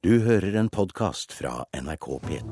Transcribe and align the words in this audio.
Du 0.00 0.14
hører 0.24 0.54
en 0.56 0.70
podkast 0.72 1.34
fra 1.36 1.58
NRK 1.76 2.06
P1. 2.24 2.46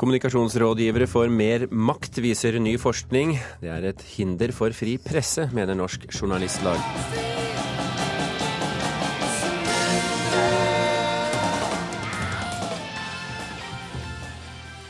Kommunikasjonsrådgivere 0.00 1.04
får 1.04 1.28
mer 1.28 1.66
makt, 1.68 2.22
viser 2.24 2.56
ny 2.64 2.78
forskning. 2.80 3.36
Det 3.60 3.68
er 3.76 3.90
et 3.92 4.08
hinder 4.16 4.56
for 4.56 4.72
fri 4.72 4.96
presse, 4.96 5.50
mener 5.52 5.76
Norsk 5.76 6.08
Journalistlag. 6.08 7.23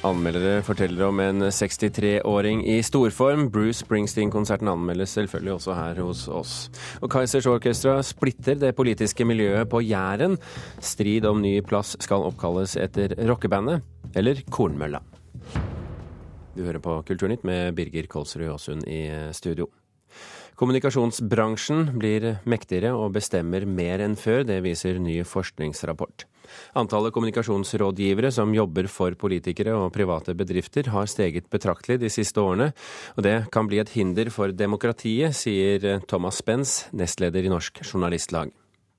Anmeldere 0.05 0.59
forteller 0.61 1.07
om 1.07 1.21
en 1.25 1.47
63-åring 1.49 2.59
i 2.69 2.75
storform. 2.85 3.47
Bruce 3.49 3.81
Springsteen-konserten 3.87 4.69
anmeldes 4.69 5.15
selvfølgelig 5.17 5.55
også 5.55 5.77
her 5.79 6.01
hos 6.05 6.27
oss. 6.29 6.53
Og 7.01 7.09
Kaizers 7.15 7.49
Orkestra 7.49 7.95
splitter 8.05 8.59
det 8.61 8.75
politiske 8.77 9.25
miljøet 9.25 9.71
på 9.73 9.81
Jæren. 9.81 10.37
Strid 10.85 11.25
om 11.25 11.41
ny 11.41 11.55
plass 11.65 11.95
skal 12.05 12.27
oppkalles 12.29 12.77
etter 12.77 13.17
rockebandet, 13.31 13.81
eller 14.13 14.45
Kornmølla. 14.53 15.01
Du 16.53 16.61
hører 16.67 16.85
på 16.85 16.99
Kulturnytt 17.09 17.49
med 17.49 17.73
Birger 17.75 18.05
Kolsrud 18.05 18.51
Aasund 18.53 18.85
i 18.85 19.07
studio. 19.33 19.71
Kommunikasjonsbransjen 20.61 21.95
blir 21.97 22.29
mektigere 22.45 22.93
og 22.93 23.17
bestemmer 23.17 23.65
mer 23.65 24.05
enn 24.05 24.21
før, 24.21 24.45
det 24.45 24.61
viser 24.69 25.01
ny 25.01 25.23
forskningsrapport. 25.25 26.29
Antallet 26.79 27.15
kommunikasjonsrådgivere 27.15 28.33
som 28.35 28.55
jobber 28.55 28.89
for 28.91 29.17
politikere 29.19 29.77
og 29.77 29.93
private 29.95 30.35
bedrifter 30.39 30.91
har 30.95 31.11
steget 31.11 31.51
betraktelig 31.53 32.01
de 32.03 32.13
siste 32.13 32.41
årene, 32.41 32.73
og 33.17 33.25
det 33.27 33.37
kan 33.55 33.69
bli 33.71 33.83
et 33.83 33.95
hinder 33.95 34.33
for 34.35 34.55
demokratiet, 34.55 35.37
sier 35.37 36.05
Thomas 36.09 36.43
Spence, 36.43 36.91
nestleder 36.97 37.45
i 37.45 37.53
Norsk 37.53 37.85
Journalistlag. 37.85 38.53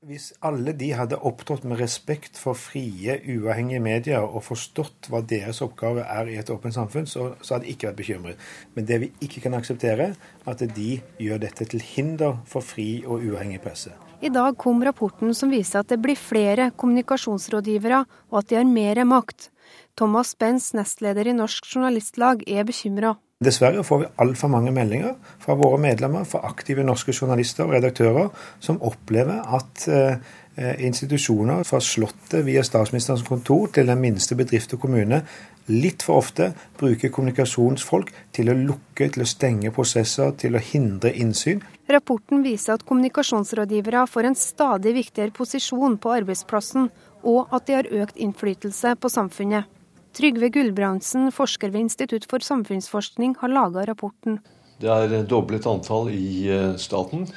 Hvis 0.04 0.34
alle 0.44 0.74
de 0.76 0.92
hadde 0.94 1.18
opptrådt 1.24 1.64
med 1.66 1.80
respekt 1.80 2.38
for 2.38 2.58
frie, 2.60 3.16
uavhengige 3.32 3.80
medier 3.82 4.26
og 4.26 4.44
forstått 4.46 5.08
hva 5.10 5.22
deres 5.26 5.62
oppgave 5.66 6.04
er 6.04 6.30
i 6.30 6.36
et 6.38 6.52
åpent 6.54 6.76
samfunn, 6.76 7.08
så, 7.10 7.32
så 7.42 7.56
hadde 7.56 7.66
de 7.66 7.74
ikke 7.74 7.88
vært 7.90 8.02
bekymret. 8.02 8.44
Men 8.76 8.86
det 8.86 9.00
vi 9.02 9.10
ikke 9.26 9.42
kan 9.48 9.58
akseptere, 9.58 10.12
er 10.12 10.52
at 10.52 10.62
de 10.76 11.00
gjør 11.18 11.42
dette 11.42 11.66
til 11.72 11.82
hinder 11.82 12.38
for 12.46 12.62
fri 12.62 13.02
og 13.06 13.24
uavhengig 13.24 13.64
presse. 13.64 13.96
I 14.22 14.30
dag 14.30 14.56
kom 14.62 14.84
rapporten 14.86 15.34
som 15.38 15.52
viser 15.54 15.82
at 15.82 15.90
det 15.92 16.02
blir 16.04 16.20
flere 16.20 16.70
kommunikasjonsrådgivere, 16.78 18.06
og 18.32 18.40
at 18.44 18.52
de 18.52 18.60
har 18.60 18.70
mer 18.70 19.02
makt. 19.10 19.50
Thomas 19.98 20.36
Benz, 20.36 20.74
nestleder 20.76 21.32
i 21.32 21.36
Norsk 21.36 21.66
Journalistlag, 21.72 22.44
er 22.48 22.68
bekymra. 22.68 23.16
Dessverre 23.44 23.82
får 23.84 24.00
vi 24.00 24.06
altfor 24.24 24.48
mange 24.48 24.72
meldinger 24.72 25.18
fra 25.44 25.58
våre 25.60 25.76
medlemmer, 25.84 26.24
fra 26.24 26.40
aktive 26.48 26.86
norske 26.88 27.12
journalister 27.12 27.66
og 27.66 27.74
redaktører, 27.76 28.30
som 28.64 28.78
opplever 28.80 29.42
at 29.58 29.84
eh, 29.92 30.22
institusjoner, 30.88 31.66
fra 31.68 31.82
Slottet 31.84 32.46
via 32.48 32.64
statsministerens 32.64 33.26
kontor 33.28 33.68
til 33.76 33.92
den 33.92 34.00
minste 34.00 34.40
bedrift 34.40 34.78
og 34.78 34.86
kommune, 34.86 35.20
litt 35.68 36.08
for 36.08 36.22
ofte 36.24 36.54
bruker 36.80 37.12
kommunikasjonsfolk 37.12 38.16
til 38.32 38.54
å 38.54 38.56
lukke, 38.56 39.10
til 39.12 39.26
å 39.26 39.28
stenge 39.28 39.76
prosesser, 39.76 40.32
til 40.40 40.56
å 40.56 40.64
hindre 40.64 41.12
innsyn. 41.12 41.60
Rapporten 41.92 42.40
viser 42.46 42.80
at 42.80 42.88
kommunikasjonsrådgivere 42.88 44.08
får 44.08 44.32
en 44.32 44.40
stadig 44.40 44.96
viktigere 45.02 45.36
posisjon 45.36 46.00
på 46.00 46.16
arbeidsplassen, 46.22 46.88
og 47.28 47.52
at 47.52 47.68
de 47.68 47.82
har 47.82 47.96
økt 48.00 48.16
innflytelse 48.16 48.96
på 48.96 49.12
samfunnet. 49.12 49.75
Trygve 50.16 50.48
Gulbrandsen, 50.50 51.28
forsker 51.36 51.74
ved 51.74 51.90
Institutt 51.90 52.28
for 52.32 52.44
samfunnsforskning, 52.44 53.36
har 53.42 53.52
laga 53.52 53.84
rapporten. 53.90 54.40
Det 54.80 54.88
er 54.92 55.26
doblet 55.28 55.68
antall 55.68 56.08
i 56.14 56.48
eh, 56.52 56.76
staten. 56.80 57.28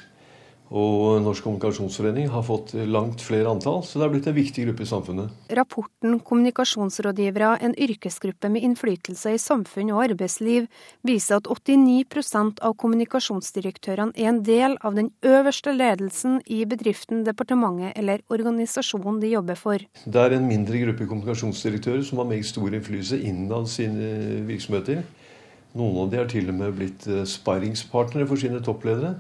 Og 0.69 1.23
Norsk 1.25 1.47
kommunikasjonsforening 1.47 2.27
har 2.29 2.43
fått 2.45 2.75
langt 2.77 3.23
flere 3.25 3.49
antall, 3.49 3.81
så 3.87 3.97
det 3.97 4.05
er 4.05 4.11
blitt 4.13 4.27
en 4.29 4.37
viktig 4.37 4.67
gruppe 4.67 4.85
i 4.85 4.89
samfunnet. 4.91 5.31
Rapporten 5.57 6.19
'Kommunikasjonsrådgivere 6.21 7.57
en 7.65 7.75
yrkesgruppe 7.75 8.51
med 8.53 8.63
innflytelse 8.63 9.33
i 9.33 9.41
samfunn 9.41 9.93
og 9.93 10.05
arbeidsliv' 10.11 10.69
viser 11.03 11.37
at 11.37 11.49
89% 11.49 12.61
av 12.61 12.77
kommunikasjonsdirektørene 12.77 14.13
er 14.15 14.29
en 14.29 14.43
del 14.43 14.77
av 14.83 14.95
den 14.95 15.11
øverste 15.23 15.73
ledelsen 15.73 16.43
i 16.47 16.65
bedriften, 16.65 17.25
departementet 17.25 17.97
eller 17.97 18.21
organisasjonen 18.29 19.21
de 19.21 19.33
jobber 19.33 19.57
for. 19.57 19.79
Det 20.05 20.21
er 20.21 20.37
en 20.37 20.49
mindre 20.49 20.85
gruppe 20.85 21.09
kommunikasjonsdirektører 21.09 22.05
som 22.05 22.19
har 22.19 22.29
meget 22.29 22.45
stor 22.45 22.69
innflytelse 22.69 23.23
innad 23.25 23.69
sine 23.69 24.45
virksomheter. 24.45 25.03
Noen 25.75 25.97
av 26.05 26.11
de 26.11 26.21
er 26.21 26.29
til 26.29 26.49
og 26.49 26.55
med 26.55 26.77
blitt 26.77 27.07
eh, 27.09 27.25
sparringspartnere 27.25 28.27
for 28.29 28.37
sine 28.37 28.61
toppledere 28.61 29.17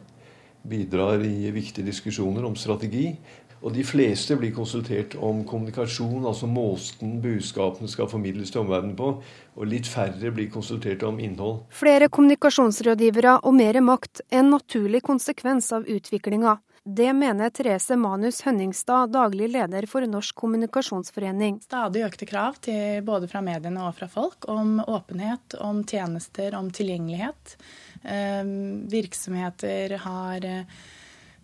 bidrar 0.62 1.22
i 1.24 1.50
viktige 1.54 1.86
diskusjoner 1.86 2.46
om 2.48 2.56
strategi. 2.56 3.12
Og 3.58 3.72
de 3.74 3.82
fleste 3.82 4.36
blir 4.38 4.52
konsultert 4.54 5.16
om 5.18 5.40
kommunikasjon, 5.46 6.26
altså 6.30 6.46
måten 6.46 7.16
budskapene 7.22 7.90
skal 7.90 8.06
formidles 8.10 8.52
til 8.54 8.62
omverdenen 8.62 8.94
på. 8.98 9.10
Og 9.58 9.66
litt 9.66 9.88
færre 9.90 10.30
blir 10.34 10.46
konsultert 10.54 11.02
om 11.06 11.18
innhold. 11.18 11.64
Flere 11.74 12.06
kommunikasjonsrådgivere 12.12 13.40
og 13.42 13.58
mer 13.58 13.80
makt 13.82 14.22
er 14.28 14.44
en 14.44 14.54
naturlig 14.54 15.02
konsekvens 15.06 15.72
av 15.74 15.90
utviklinga. 15.90 16.58
Det 16.88 17.10
mener 17.12 17.50
Therese 17.50 17.98
Manus 18.00 18.38
Hønningstad, 18.46 19.10
daglig 19.12 19.50
leder 19.52 19.84
for 19.90 20.06
Norsk 20.08 20.38
kommunikasjonsforening. 20.40 21.58
Stadig 21.66 22.06
økte 22.06 22.28
krav 22.30 22.56
til 22.64 23.02
både 23.04 23.28
fra 23.28 23.42
mediene 23.44 23.82
og 23.84 23.98
fra 23.98 24.08
folk 24.08 24.46
om 24.48 24.78
åpenhet, 24.86 25.58
om 25.60 25.82
tjenester, 25.84 26.56
om 26.56 26.70
tilgjengelighet. 26.72 27.58
Ehm, 28.04 28.88
virksomheter 28.88 29.96
har 29.98 30.44
eh, 30.44 30.64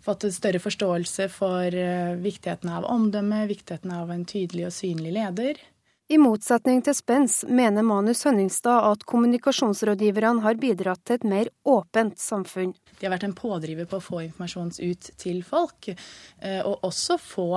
fått 0.03 0.27
større 0.33 0.59
forståelse 0.59 1.29
for 1.33 1.75
eh, 1.75 2.15
viktigheten 2.15 2.69
av 2.71 2.85
omdømme, 2.89 3.45
viktigheten 3.49 3.91
av 3.91 4.11
en 4.11 4.25
tydelig 4.25 4.67
og 4.69 4.75
synlig 4.75 5.15
leder. 5.17 5.61
I 6.05 6.19
motsetning 6.21 6.83
til 6.85 6.93
Spence 6.93 7.47
mener 7.49 7.81
Manus 7.81 8.21
Hønningstad 8.27 8.91
at 8.91 9.07
kommunikasjonsrådgiverne 9.09 10.43
har 10.45 10.59
bidratt 10.61 11.01
til 11.01 11.17
et 11.17 11.25
mer 11.25 11.49
åpent 11.65 12.19
samfunn. 12.21 12.75
De 12.99 13.07
har 13.07 13.15
vært 13.15 13.25
en 13.25 13.33
pådriver 13.33 13.89
på 13.89 13.97
å 13.97 14.05
få 14.05 14.21
informasjon 14.27 14.75
ut 14.85 15.09
til 15.17 15.41
folk, 15.47 15.89
eh, 15.89 16.61
og 16.61 16.85
også 16.85 17.19
få 17.21 17.49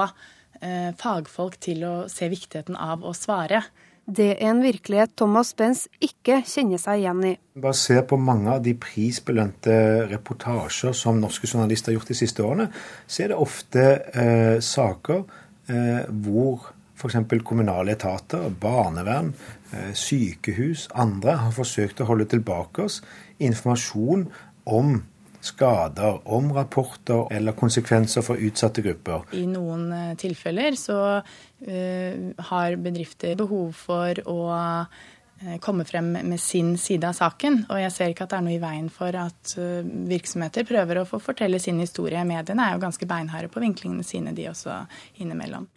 fagfolk 0.98 1.54
til 1.62 1.84
å 1.86 1.92
se 2.10 2.26
viktigheten 2.26 2.74
av 2.74 3.04
å 3.06 3.12
svare. 3.14 3.60
Det 4.08 4.30
er 4.38 4.48
en 4.48 4.62
virkelighet 4.64 5.12
Thomas 5.20 5.50
Spence 5.52 5.90
ikke 6.00 6.38
kjenner 6.48 6.80
seg 6.80 7.02
igjen 7.02 7.20
i. 7.28 7.34
Bare 7.60 7.76
se 7.76 7.98
på 8.08 8.16
mange 8.16 8.54
av 8.54 8.62
de 8.64 8.72
prisbelønte 8.80 9.74
reportasjer 10.08 10.96
som 10.96 11.20
norske 11.20 11.50
journalister 11.50 11.92
har 11.92 11.98
gjort 11.98 12.12
de 12.14 12.16
siste 12.16 12.44
årene, 12.46 12.70
så 13.04 13.26
er 13.26 13.34
det 13.34 13.40
ofte 13.44 13.84
eh, 14.16 14.56
saker 14.64 15.20
eh, 15.68 16.08
hvor 16.24 16.70
f.eks. 16.98 17.18
kommunale 17.46 17.92
etater, 17.94 18.48
barnevern, 18.60 19.34
eh, 19.76 19.92
sykehus, 19.92 20.88
andre 20.96 21.36
har 21.44 21.52
forsøkt 21.54 22.00
å 22.00 22.08
holde 22.08 22.30
tilbake 22.32 22.88
oss 22.88 23.02
informasjon 23.44 24.24
om 24.72 24.96
skader, 25.40 26.20
om 26.28 26.52
rapporter 26.52 27.28
eller 27.34 27.52
konsekvenser 27.52 28.24
for 28.26 28.40
utsatte 28.42 28.82
grupper. 28.82 29.28
I 29.38 29.44
noen 29.50 29.90
eh, 29.92 30.16
tilfeller 30.18 30.76
så 30.78 30.98
uh, 31.18 32.16
har 32.50 32.78
bedrifter 32.82 33.36
behov 33.38 33.70
for 33.76 34.18
å 34.28 34.38
uh, 34.56 35.54
komme 35.62 35.86
frem 35.86 36.10
med 36.16 36.40
sin 36.42 36.74
side 36.78 37.06
av 37.06 37.16
saken. 37.18 37.62
Og 37.68 37.82
jeg 37.82 37.94
ser 37.94 38.12
ikke 38.12 38.26
at 38.26 38.34
det 38.34 38.40
er 38.40 38.46
noe 38.48 38.56
i 38.56 38.62
veien 38.62 38.90
for 38.92 39.14
at 39.20 39.54
uh, 39.60 39.86
virksomheter 40.10 40.66
prøver 40.68 41.02
å 41.02 41.06
få 41.08 41.22
fortelle 41.22 41.62
sin 41.62 41.78
historie. 41.82 42.24
Mediene 42.26 42.66
er 42.66 42.76
jo 42.76 42.84
ganske 42.84 43.08
beinharde 43.08 43.52
på 43.52 43.62
vinklingene 43.62 44.06
sine, 44.06 44.34
de 44.34 44.50
også 44.50 44.82
innimellom. 45.22 45.70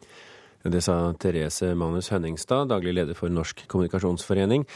Det 0.61 0.83
sa 0.85 1.13
Therese 1.17 1.72
Manus 1.73 2.11
Hønningstad, 2.13 2.69
daglig 2.69 2.93
leder 2.93 3.17
for 3.17 3.33
Norsk 3.33 3.63
kommunikasjonsforening. 3.72 4.67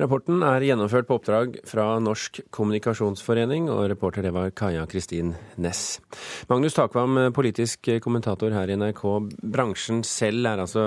Rapporten 0.00 0.40
er 0.40 0.64
gjennomført 0.64 1.04
på 1.04 1.18
oppdrag 1.18 1.58
fra 1.68 1.84
Norsk 2.00 2.38
kommunikasjonsforening, 2.54 3.66
og 3.68 3.90
reporter 3.92 4.24
det 4.24 4.32
var 4.32 4.54
Kaja 4.56 4.86
Kristin 4.88 5.34
Næss. 5.60 6.00
Magnus 6.48 6.78
Takvam, 6.78 7.18
politisk 7.36 7.90
kommentator 8.00 8.56
her 8.56 8.72
i 8.72 8.78
NRK. 8.80 9.04
Bransjen 9.44 10.00
selv 10.08 10.48
er 10.48 10.64
altså 10.64 10.84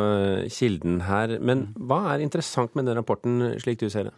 kilden 0.50 1.04
her. 1.06 1.38
Men 1.38 1.68
hva 1.78 2.16
er 2.16 2.26
interessant 2.26 2.74
med 2.74 2.90
den 2.90 2.98
rapporten, 2.98 3.52
slik 3.62 3.84
du 3.84 3.92
ser 3.94 4.10
det? 4.10 4.16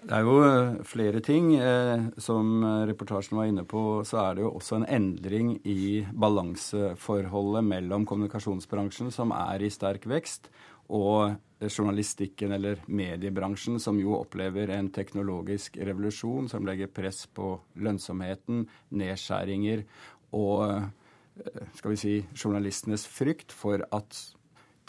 Det 0.00 0.16
er 0.16 0.24
jo 0.24 0.36
eh, 0.44 0.78
flere 0.88 1.20
ting. 1.24 1.54
Eh, 1.56 2.06
som 2.20 2.64
reportasjen 2.88 3.40
var 3.40 3.48
inne 3.48 3.64
på, 3.68 4.00
så 4.04 4.20
er 4.26 4.36
det 4.36 4.44
jo 4.44 4.54
også 4.60 4.80
en 4.80 4.88
endring 4.88 5.54
i 5.68 6.04
balanseforholdet 6.12 7.64
mellom 7.64 8.04
kommunikasjonsbransjen, 8.08 9.08
som 9.12 9.32
er 9.36 9.64
i 9.64 9.72
sterk 9.72 10.04
vekst, 10.08 10.52
og 10.90 11.36
journalistikken 11.60 12.54
eller 12.56 12.80
mediebransjen, 12.88 13.78
som 13.80 13.98
jo 14.00 14.14
opplever 14.16 14.72
en 14.74 14.88
teknologisk 14.94 15.76
revolusjon 15.76 16.48
som 16.48 16.66
legger 16.66 16.90
press 16.92 17.26
på 17.28 17.52
lønnsomheten, 17.84 18.64
nedskjæringer 18.96 19.84
og 20.36 20.66
eh, 20.72 21.64
skal 21.76 21.94
vi 21.94 22.00
si, 22.00 22.14
journalistenes 22.34 23.06
frykt 23.10 23.52
for 23.54 23.82
at 23.92 24.20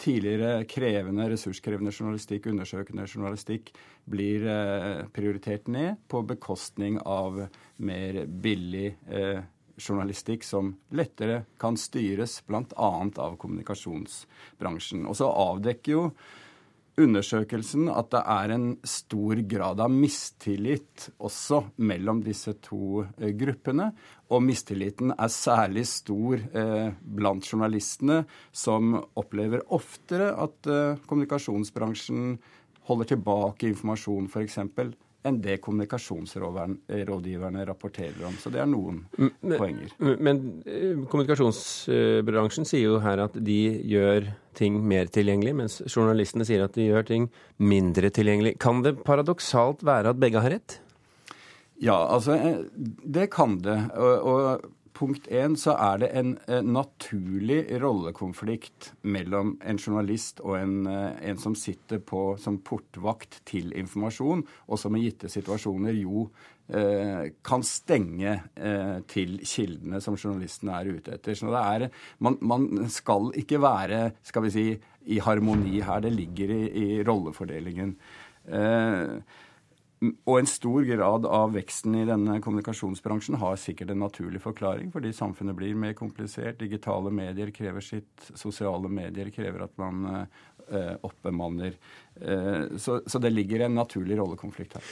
tidligere 0.02 0.64
krevende, 0.66 1.28
ressurskrevende 1.30 1.92
journalistikk, 1.94 2.48
undersøkende 2.50 3.06
journalistikk, 3.06 3.70
blir 4.10 4.46
eh, 4.50 5.04
prioritert 5.14 5.68
ned 5.70 6.00
på 6.10 6.24
bekostning 6.26 6.98
av 7.06 7.44
mer 7.82 8.24
billig 8.26 8.88
eh, 9.06 9.42
journalistikk 9.80 10.44
som 10.46 10.74
lettere 10.94 11.44
kan 11.60 11.76
styres 11.80 12.40
bl.a. 12.46 12.62
av 12.76 13.36
kommunikasjonsbransjen. 13.40 15.06
Og 15.08 15.18
så 15.18 15.28
avdekker 15.30 15.94
jo 15.94 16.06
undersøkelsen 17.00 17.88
at 17.88 18.10
det 18.12 18.20
er 18.34 18.52
en 18.52 18.66
stor 18.84 19.40
grad 19.48 19.80
av 19.80 19.92
mistillit 19.92 21.08
også 21.24 21.62
mellom 21.88 22.20
disse 22.24 22.54
to 22.64 23.04
eh, 23.16 23.32
gruppene. 23.38 23.90
Og 24.32 24.44
mistilliten 24.44 25.14
er 25.16 25.32
særlig 25.32 25.86
stor 25.88 26.40
eh, 26.40 26.90
blant 27.00 27.48
journalistene, 27.48 28.22
som 28.52 28.98
opplever 29.18 29.64
oftere 29.72 30.32
at 30.36 30.68
eh, 30.68 31.00
kommunikasjonsbransjen 31.06 32.36
holder 32.88 33.14
tilbake 33.14 33.70
informasjon, 33.72 34.28
f.eks 34.28 34.60
enn 35.26 35.38
det 35.42 35.60
kommunikasjonsrådgiverne 35.62 37.66
rapporterer 37.66 38.24
om. 38.26 38.34
Så 38.40 38.50
det 38.50 38.60
er 38.62 38.68
noen 38.70 39.04
men, 39.16 39.54
poenger. 39.54 39.90
Men 40.00 40.40
eh, 40.66 41.04
kommunikasjonsbransjen 41.10 42.66
sier 42.68 42.88
jo 42.88 43.00
her 43.04 43.18
at 43.28 43.34
de 43.38 43.60
gjør 43.92 44.20
ting 44.58 44.72
mer 44.84 45.06
tilgjengelig, 45.12 45.54
mens 45.62 45.74
journalistene 45.86 46.46
sier 46.48 46.62
at 46.66 46.76
de 46.76 46.90
gjør 46.90 47.04
ting 47.08 47.24
mindre 47.62 48.08
tilgjengelig. 48.14 48.52
Kan 48.62 48.76
det 48.84 48.98
paradoksalt 49.06 49.80
være 49.86 50.08
at 50.12 50.22
begge 50.22 50.42
har 50.42 50.52
rett? 50.56 50.70
Ja, 51.82 51.98
altså 52.14 52.32
eh, 52.36 52.62
det 53.06 53.26
kan 53.34 53.52
det. 53.62 53.78
og, 53.96 54.14
og 54.26 54.38
punkt 54.96 55.28
én 55.32 55.56
så 55.58 55.74
er 55.76 56.00
det 56.02 56.08
en 56.18 56.32
eh, 56.46 56.62
naturlig 56.62 57.64
rollekonflikt 57.82 58.92
mellom 59.02 59.56
en 59.64 59.80
journalist 59.80 60.40
og 60.44 60.56
en, 60.58 60.74
eh, 60.86 61.18
en, 61.30 61.38
som 61.40 61.56
sitter 61.58 62.02
på 62.04 62.36
som 62.40 62.60
portvakt 62.64 63.40
til 63.48 63.72
informasjon, 63.78 64.44
og 64.68 64.80
som 64.80 64.96
i 64.96 65.04
gitte 65.06 65.30
situasjoner 65.32 65.96
jo 66.00 66.26
eh, 66.72 67.32
kan 67.44 67.64
stenge 67.66 68.38
til 69.10 69.38
kildene 69.44 70.00
som 70.04 70.16
journalistene 70.16 70.78
er 70.78 70.92
ute 70.96 71.16
etter. 71.16 71.36
Så 71.36 71.50
det 71.52 71.62
er, 71.62 71.86
man, 72.22 72.38
man, 72.40 72.68
skal 72.92 73.32
ikke 73.38 73.60
være 73.62 74.04
skal 74.26 74.46
vi 74.46 74.52
si, 74.54 74.66
i 75.10 75.18
harmoni 75.22 75.80
her. 75.82 76.04
Det 76.04 76.12
ligger 76.14 76.52
i, 76.54 76.62
i 76.68 76.86
rollefordelingen. 77.06 77.96
Eh, 78.46 79.18
og 80.02 80.38
en 80.38 80.48
stor 80.50 80.82
grad 80.88 81.26
av 81.30 81.52
veksten 81.54 81.94
i 82.00 82.06
denne 82.08 82.38
kommunikasjonsbransjen 82.42 83.36
har 83.38 83.58
sikkert 83.60 83.92
en 83.92 84.02
naturlig 84.02 84.40
forklaring, 84.42 84.90
fordi 84.94 85.12
samfunnet 85.14 85.54
blir 85.58 85.76
mer 85.78 85.94
komplisert. 85.98 86.58
Digitale 86.58 87.12
medier 87.14 87.52
krever 87.54 87.84
sitt. 87.84 88.30
Sosiale 88.34 88.90
medier 88.90 89.30
krever 89.34 89.62
at 89.68 89.76
man 89.78 90.08
eh, 90.10 90.94
oppbemanner. 91.06 91.76
Eh, 92.18 92.64
så, 92.82 92.98
så, 93.06 93.20
det 93.22 93.30
ligger 93.30 93.66
en 93.66 93.78
naturlig 93.78 94.18
rollekonflikt 94.18 94.74
her. 94.78 94.90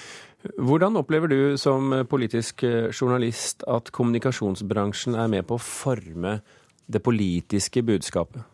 Hvordan 0.63 1.01
opplever 1.01 1.33
du 1.33 1.41
som 1.61 1.91
politisk 2.11 2.63
eh, 2.69 2.93
journalist 2.95 3.67
at 3.67 3.91
kommunikasjonsbransjen 3.97 5.19
er 5.19 5.33
med 5.33 5.49
på 5.49 5.59
å 5.59 5.65
forme 5.65 6.39
det 6.91 7.03
politiske 7.03 7.83
budskapet? 7.87 8.47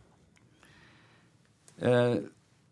Eh, 1.85 2.17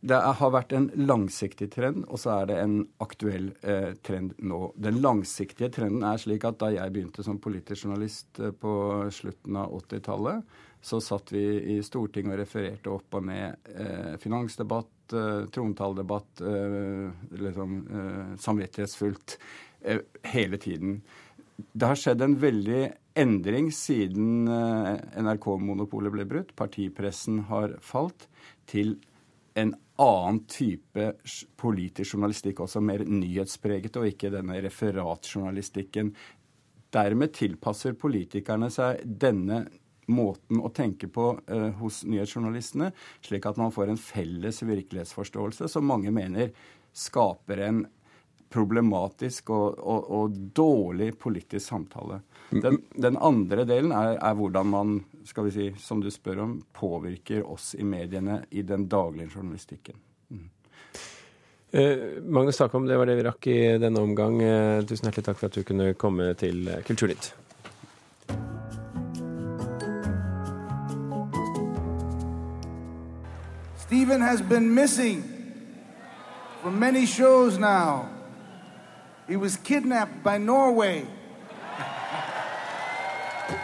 det 0.05 0.19
har 0.39 0.51
vært 0.53 0.75
en 0.77 0.91
langsiktig 1.09 1.71
trend, 1.73 2.03
og 2.13 2.21
så 2.21 2.35
er 2.35 2.49
det 2.51 2.57
en 2.61 2.77
aktuell 3.01 3.47
eh, 3.65 3.95
trend 4.05 4.35
nå. 4.45 4.67
Den 4.77 4.99
langsiktige 5.05 5.71
trenden 5.73 6.05
er 6.05 6.21
slik 6.21 6.45
at 6.45 6.59
da 6.61 6.69
jeg 6.75 6.93
begynte 6.93 7.25
som 7.25 7.41
politisk 7.41 7.87
journalist 7.87 8.41
eh, 8.43 8.53
på 8.53 8.75
slutten 9.15 9.57
av 9.63 9.73
80-tallet, 9.79 10.43
så 10.85 11.01
satt 11.01 11.33
vi 11.33 11.45
i 11.73 11.79
Stortinget 11.85 12.35
og 12.35 12.41
refererte 12.43 12.93
opp 12.93 13.17
og 13.17 13.25
ned 13.31 13.71
eh, 13.73 14.17
finansdebatt, 14.21 15.15
eh, 15.17 15.47
trontaledebatt, 15.55 16.43
eh, 16.45 17.39
liksom 17.41 17.79
samvittighetsfullt 18.45 19.39
hele 20.35 20.61
tiden. 20.61 20.99
Det 21.57 21.89
har 21.89 21.97
skjedd 22.01 22.25
en 22.25 22.37
veldig 22.41 22.83
endring 23.21 23.73
siden 23.73 24.49
NRK-monopolet 24.49 26.13
ble 26.13 26.29
brutt. 26.29 26.53
Partipressen 26.57 27.45
har 27.49 27.77
falt 27.85 28.29
til 28.69 28.97
en 29.61 29.75
annen 30.03 30.41
type 30.51 31.13
politisk 31.61 32.17
journalistikk, 32.17 32.65
også 32.65 32.83
mer 32.83 33.05
nyhetspreget, 33.07 33.97
og 34.01 34.09
ikke 34.11 34.33
denne 34.35 34.59
referatjournalistikken. 34.65 36.13
Dermed 36.95 37.35
tilpasser 37.35 37.97
politikerne 37.99 38.71
seg 38.75 39.03
denne 39.05 39.65
måten 40.11 40.61
å 40.61 40.71
tenke 40.75 41.09
på 41.09 41.31
eh, 41.49 41.71
hos 41.81 42.03
nyhetsjournalistene, 42.09 42.91
slik 43.25 43.47
at 43.49 43.61
man 43.61 43.73
får 43.75 43.93
en 43.93 44.01
felles 44.01 44.61
virkelighetsforståelse 44.67 45.71
som 45.71 45.87
mange 45.89 46.13
mener 46.15 46.53
skaper 46.95 47.63
en 47.65 47.85
problematisk 48.55 49.51
og, 49.51 49.81
og, 49.83 50.09
og 50.15 50.39
dårlig 50.55 51.11
politisk 51.19 51.67
samtale. 51.67 52.21
Den, 52.51 52.79
den 52.95 53.17
andre 53.19 53.65
delen 53.67 53.93
er, 53.93 54.19
er, 54.19 54.35
hvordan 54.39 54.71
man, 54.71 54.97
skal 55.27 55.49
vi 55.49 55.55
si, 55.55 55.69
som 55.83 56.03
du 56.03 56.11
spør 56.13 56.45
om, 56.45 56.57
påvirker 56.77 57.43
oss 57.51 57.73
i 57.75 57.87
mediene 57.87 58.45
i 58.55 58.63
den 58.63 58.87
daglige 58.89 59.33
journalistikken. 59.35 59.99
Mm. 60.31 60.49
Eh, 61.75 62.05
Magnus 62.23 62.61
Takam, 62.61 62.87
det 62.87 62.99
var 63.01 63.11
det 63.11 63.19
vi 63.19 63.27
rakk 63.27 63.51
i 63.51 63.61
denne 63.83 64.03
omgang. 64.05 64.39
Eh, 64.43 64.85
tusen 64.87 65.11
hjertelig 65.11 65.31
takk 65.31 65.41
for 65.41 65.51
at 65.51 65.59
du 65.59 65.67
kunne 65.67 65.95
komme 65.99 66.31
til 66.39 66.69
Kulturnytt. 66.87 67.35
Stephen 73.85 74.21
has 74.21 74.41
been 74.43 74.75
missing 74.75 75.23
for 76.63 76.71
many 76.71 77.07
shows 77.07 77.59
now. 77.59 78.14
He 79.27 79.37
was 79.37 79.57
kidnapped 79.57 80.23
by 80.23 80.39
Norway. 80.39 81.07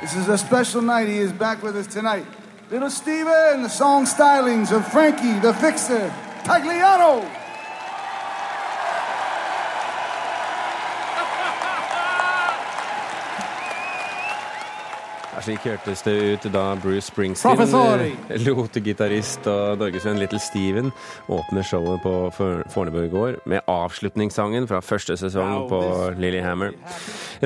this 0.00 0.16
is 0.16 0.28
a 0.28 0.38
special 0.38 0.80
night. 0.80 1.08
He 1.08 1.18
is 1.18 1.32
back 1.32 1.62
with 1.62 1.76
us 1.76 1.86
tonight. 1.86 2.24
Little 2.70 2.90
Steven, 2.90 3.62
the 3.62 3.68
song 3.68 4.06
stylings 4.06 4.72
of 4.74 4.86
Frankie 4.90 5.38
the 5.40 5.52
Fixer 5.54 6.08
Tagliano. 6.44 7.39
Slik 15.50 15.64
hørtes 15.66 16.04
det 16.06 16.12
ut 16.14 16.44
da 16.54 16.60
Bruce 16.78 17.08
Springsteen 17.08 17.56
Professori. 17.58 18.12
Eh, 18.30 18.44
lot 18.46 18.76
gitarist 18.86 19.48
og 19.50 19.80
norgesvenn 19.80 20.20
Little 20.20 20.38
Steven 20.38 20.92
åpne 21.26 21.64
showet 21.66 22.04
på 22.04 22.12
Fornebu 22.70 23.00
i 23.00 23.08
går 23.10 23.38
med 23.50 23.66
avslutningssangen 23.66 24.68
fra 24.70 24.78
første 24.78 25.16
sesong 25.18 25.64
på 25.72 25.80
Lillehammer. 26.22 26.76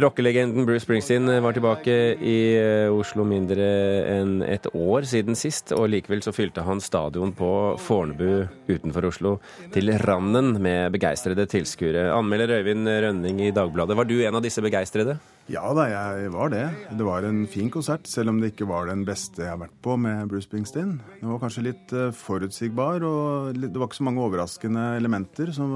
Rockelegenden 0.05 0.69
Bruce 0.69 0.85
Springsteen 0.85 1.31
var 1.47 1.57
tilbake 1.57 1.97
i 2.21 2.37
eh, 2.59 2.93
Oslo 2.93 3.25
mindre 3.25 3.71
enn 4.19 4.43
et 4.45 4.69
år 4.75 5.09
siden 5.09 5.39
sist, 5.39 5.73
og 5.73 5.89
likevel 5.95 6.21
så 6.27 6.35
fylte 6.37 6.67
han 6.67 6.85
stadion 6.85 7.33
på 7.33 7.55
Fornebu 7.81 8.51
utenfor 8.69 9.09
Oslo 9.09 9.39
til 9.73 9.95
randen 10.05 10.59
med 10.61 10.93
begeistrede 10.93 11.49
tilskuere. 11.49 12.11
Anmelder 12.13 12.59
Øyvind 12.59 12.85
Rønning 12.85 13.47
i 13.47 13.55
Dagbladet, 13.55 13.97
var 13.97 14.13
du 14.13 14.19
en 14.21 14.37
av 14.37 14.45
disse 14.45 14.61
begeistrede? 14.61 15.17
Ja 15.53 15.65
da, 15.77 15.85
jeg 15.91 16.31
var 16.33 16.49
det. 16.55 16.63
Det 16.97 17.05
var 17.05 17.25
en 17.29 17.43
fin 17.51 17.69
konsert, 17.73 18.07
selv 18.09 18.33
om 18.33 18.39
det 18.41 18.55
ikke 18.55 18.69
var 18.71 18.89
den 18.89 19.03
beste 19.05 19.43
jeg 19.45 19.53
har 19.53 19.59
vært 19.61 19.75
på 19.85 19.97
med 20.01 20.31
Bruce 20.31 20.49
Springsteen. 20.49 20.95
Den 21.19 21.35
var 21.35 21.43
kanskje 21.43 21.67
litt 21.67 21.93
uh, 21.93 22.07
forutsigbar, 22.17 23.05
og 23.05 23.59
det 23.59 23.75
var 23.75 23.91
ikke 23.91 23.99
så 24.01 24.07
mange 24.09 24.25
overraskende 24.25 24.87
elementer, 24.97 25.53
som, 25.53 25.69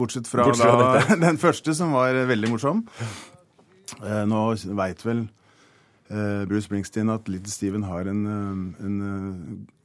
bortsett 0.00 0.30
fra, 0.30 0.46
bortsett 0.48 0.64
fra 0.64 0.88
da, 0.96 1.18
den 1.26 1.40
første, 1.42 1.76
som 1.76 1.92
var 1.92 2.16
veldig 2.30 2.54
morsom. 2.54 2.80
Uh, 4.00 4.22
nå 4.32 4.46
veit 4.80 5.04
vel 5.04 5.26
Bruce 6.48 6.66
Springsteen 6.66 7.08
at 7.12 7.28
Little 7.32 7.52
Steven 7.52 7.86
har 7.88 8.08
en, 8.10 8.26
en 8.28 8.96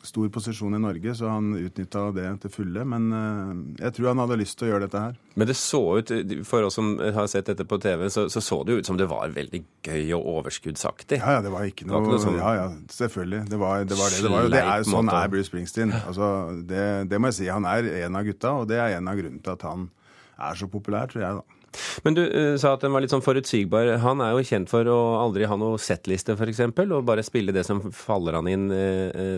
stor 0.07 0.29
posisjon 0.29 0.75
i 0.75 0.79
Norge, 0.79 1.13
så 1.15 1.29
han 1.31 1.51
utnytta 1.57 2.03
det 2.15 2.27
til 2.43 2.53
fulle. 2.53 2.83
Men 2.87 3.07
eh, 3.15 3.81
jeg 3.83 3.95
tror 3.97 4.11
han 4.11 4.21
hadde 4.23 4.39
lyst 4.39 4.57
til 4.59 4.67
å 4.67 4.71
gjøre 4.71 4.87
dette 4.87 5.01
her. 5.03 5.17
Men 5.37 5.49
det 5.49 5.57
så 5.59 5.81
ut, 5.99 6.13
for 6.47 6.67
oss 6.67 6.77
som 6.79 6.93
har 6.99 7.29
sett 7.31 7.49
dette 7.51 7.65
på 7.67 7.79
TV, 7.83 8.07
så 8.13 8.27
så, 8.31 8.43
så 8.43 8.61
det 8.67 8.79
ut 8.79 8.89
som 8.89 8.99
det 8.99 9.09
var 9.11 9.33
veldig 9.35 9.61
gøy 9.87 10.13
og 10.17 10.29
overskuddsaktig. 10.37 11.19
Ja, 11.21 11.37
ja, 11.37 11.43
det 11.45 11.51
var 11.53 11.67
ikke 11.67 11.87
noe, 11.87 11.99
var 11.99 12.07
ikke 12.07 12.15
noe 12.15 12.23
sånn... 12.25 12.39
Ja, 12.41 12.53
ja, 12.61 12.67
selvfølgelig. 12.93 13.43
Det 13.51 13.61
var 13.61 13.83
det. 13.83 13.99
Var 13.99 14.15
det. 14.15 14.23
det, 14.23 14.33
var, 14.33 14.49
det 14.53 14.63
er, 14.63 14.87
sånn 14.87 15.13
er 15.13 15.33
Bruce 15.33 15.51
Springsteen. 15.51 15.93
Altså, 15.99 16.31
det, 16.69 16.87
det 17.11 17.21
må 17.21 17.31
jeg 17.31 17.39
si. 17.41 17.51
Han 17.51 17.67
er 17.69 17.91
en 18.05 18.19
av 18.19 18.27
gutta, 18.27 18.55
og 18.61 18.71
det 18.71 18.81
er 18.81 18.97
en 18.97 19.11
av 19.11 19.19
grunnene 19.19 19.43
til 19.43 19.55
at 19.57 19.67
han 19.67 19.89
er 20.37 20.57
så 20.59 20.69
populær, 20.71 21.09
tror 21.11 21.23
jeg. 21.23 21.39
da. 21.41 21.56
Men 22.05 22.17
du 22.17 22.23
uh, 22.25 22.55
sa 22.59 22.73
at 22.75 22.85
den 22.85 22.93
var 22.95 23.03
litt 23.03 23.13
sånn 23.13 23.25
forutsigbar. 23.25 23.93
Han 24.03 24.23
er 24.23 24.33
jo 24.33 24.47
kjent 24.47 24.71
for 24.71 24.87
å 24.91 24.97
aldri 25.21 25.49
ha 25.49 25.59
noe 25.59 25.77
settliste, 25.81 26.37
f.eks., 26.37 26.63
og 26.87 27.05
bare 27.07 27.25
spille 27.25 27.55
det 27.55 27.65
som 27.67 27.83
faller 27.93 28.39
han 28.39 28.49
inn 28.51 28.65
uh, 28.71 29.37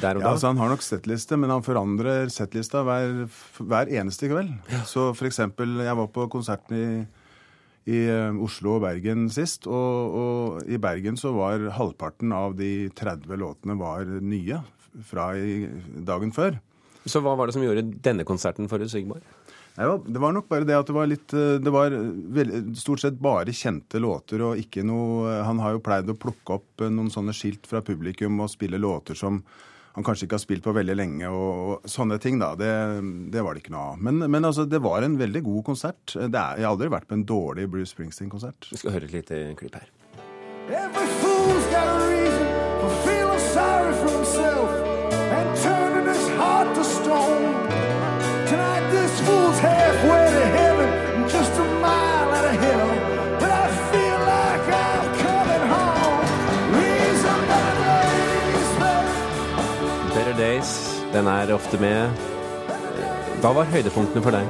der 0.00 0.18
og 0.18 0.22
da. 0.22 0.28
Ja, 0.28 0.32
altså 0.32 0.52
Han 0.52 0.62
har 0.62 0.72
nok 0.72 0.86
settliste, 0.86 1.38
men 1.40 1.52
han 1.52 1.66
forandrer 1.66 2.32
settlista 2.32 2.84
hver, 2.86 3.26
hver 3.58 3.92
eneste 3.92 4.30
kveld. 4.32 4.54
Ja. 4.72 4.82
Så 4.88 5.10
f.eks. 5.12 5.42
jeg 5.42 6.00
var 6.02 6.12
på 6.14 6.28
konserten 6.32 6.76
i 6.76 6.88
i 7.86 8.02
eh, 8.10 8.38
Oslo 8.42 8.76
og 8.76 8.84
Bergen 8.84 9.28
sist. 9.32 9.66
Og, 9.70 10.16
og, 10.20 10.62
i 10.66 10.78
Bergen 10.82 11.18
så 11.20 11.32
var 11.36 11.68
halvparten 11.78 12.34
av 12.34 12.56
de 12.58 12.88
30 12.98 13.38
låtene 13.40 13.78
var 13.78 14.08
nye 14.20 14.62
fra 15.06 15.30
i, 15.38 15.66
dagen 16.06 16.34
før. 16.34 16.58
Så 17.06 17.22
hva 17.22 17.36
var 17.38 17.46
det 17.46 17.54
som 17.54 17.62
gjorde 17.62 17.86
denne 18.02 18.26
konserten 18.26 18.66
forutsigbar? 18.70 19.22
Ja, 19.76 20.00
det 20.06 20.20
var 20.22 20.32
nok 20.32 20.48
bare 20.48 20.64
det 20.64 20.76
at 20.76 20.88
det 20.88 20.96
var 20.96 21.08
litt 21.10 21.32
eh, 21.36 21.58
Det 21.60 21.72
var 21.72 21.92
stort 22.80 23.02
sett 23.02 23.18
bare 23.20 23.52
kjente 23.52 24.00
låter 24.00 24.40
og 24.46 24.60
ikke 24.60 24.84
noe 24.86 25.42
Han 25.44 25.60
har 25.60 25.76
jo 25.76 25.82
pleid 25.84 26.08
å 26.08 26.16
plukke 26.16 26.56
opp 26.56 26.84
eh, 26.84 26.92
noen 26.92 27.12
sånne 27.12 27.34
skilt 27.36 27.68
fra 27.68 27.82
publikum 27.84 28.40
og 28.40 28.52
spille 28.52 28.80
låter 28.80 29.18
som 29.18 29.42
han 29.96 30.04
kanskje 30.04 30.26
ikke 30.26 30.36
har 30.36 30.42
spilt 30.42 30.64
på 30.66 30.74
veldig 30.76 30.92
lenge, 30.92 31.28
og, 31.32 31.60
og 31.72 31.86
sånne 31.88 32.18
ting, 32.20 32.36
da. 32.36 32.50
Det, 32.52 32.68
det, 33.32 33.40
var 33.40 33.56
det 33.56 33.62
ikke 33.62 33.72
noe 33.72 33.94
av. 33.94 34.02
Men, 34.04 34.18
men 34.28 34.44
altså, 34.44 34.66
det 34.68 34.82
var 34.84 35.00
en 35.00 35.16
veldig 35.16 35.40
god 35.46 35.62
konsert. 35.70 36.12
Er, 36.20 36.28
jeg 36.28 36.66
har 36.66 36.68
aldri 36.68 36.90
vært 36.92 37.08
på 37.08 37.16
en 37.16 37.24
dårlig 37.24 37.64
Bruce 37.72 37.94
Springsteen-konsert. 37.94 38.68
Vi 38.74 38.82
skal 38.82 38.92
høre 38.92 39.08
et 39.08 39.16
lite 39.16 39.38
klipp 39.56 39.80
her. 39.80 39.88
Every 40.68 41.08
fool's 41.22 41.70
got 41.72 41.88
a 41.88 42.10
reason 42.10 42.52
for 42.82 42.92
feeling 43.08 43.40
sorry 43.54 43.96
for 44.02 44.12
himself 44.18 44.85
halfway 49.66 50.24
to 50.38 50.44
heaven 50.58 50.88
and 51.14 51.24
just 51.36 51.52
a 51.64 51.66
mile 51.84 52.30
out 52.38 52.46
of 52.50 52.56
hell. 52.64 52.90
But 53.40 53.50
I 53.64 53.66
feel 53.90 54.18
like 54.34 54.64
I'm 54.86 55.06
coming 55.24 55.64
home. 55.74 56.24
Reason 56.78 57.38
Better 60.14 60.36
Days, 60.44 60.70
den 61.12 61.26
er 61.26 61.54
ofte 61.54 61.76
med. 61.80 62.10
Hva 63.42 63.52
var 63.52 63.68
høydepunktene 63.74 64.22
for 64.24 64.32
deg? 64.34 64.46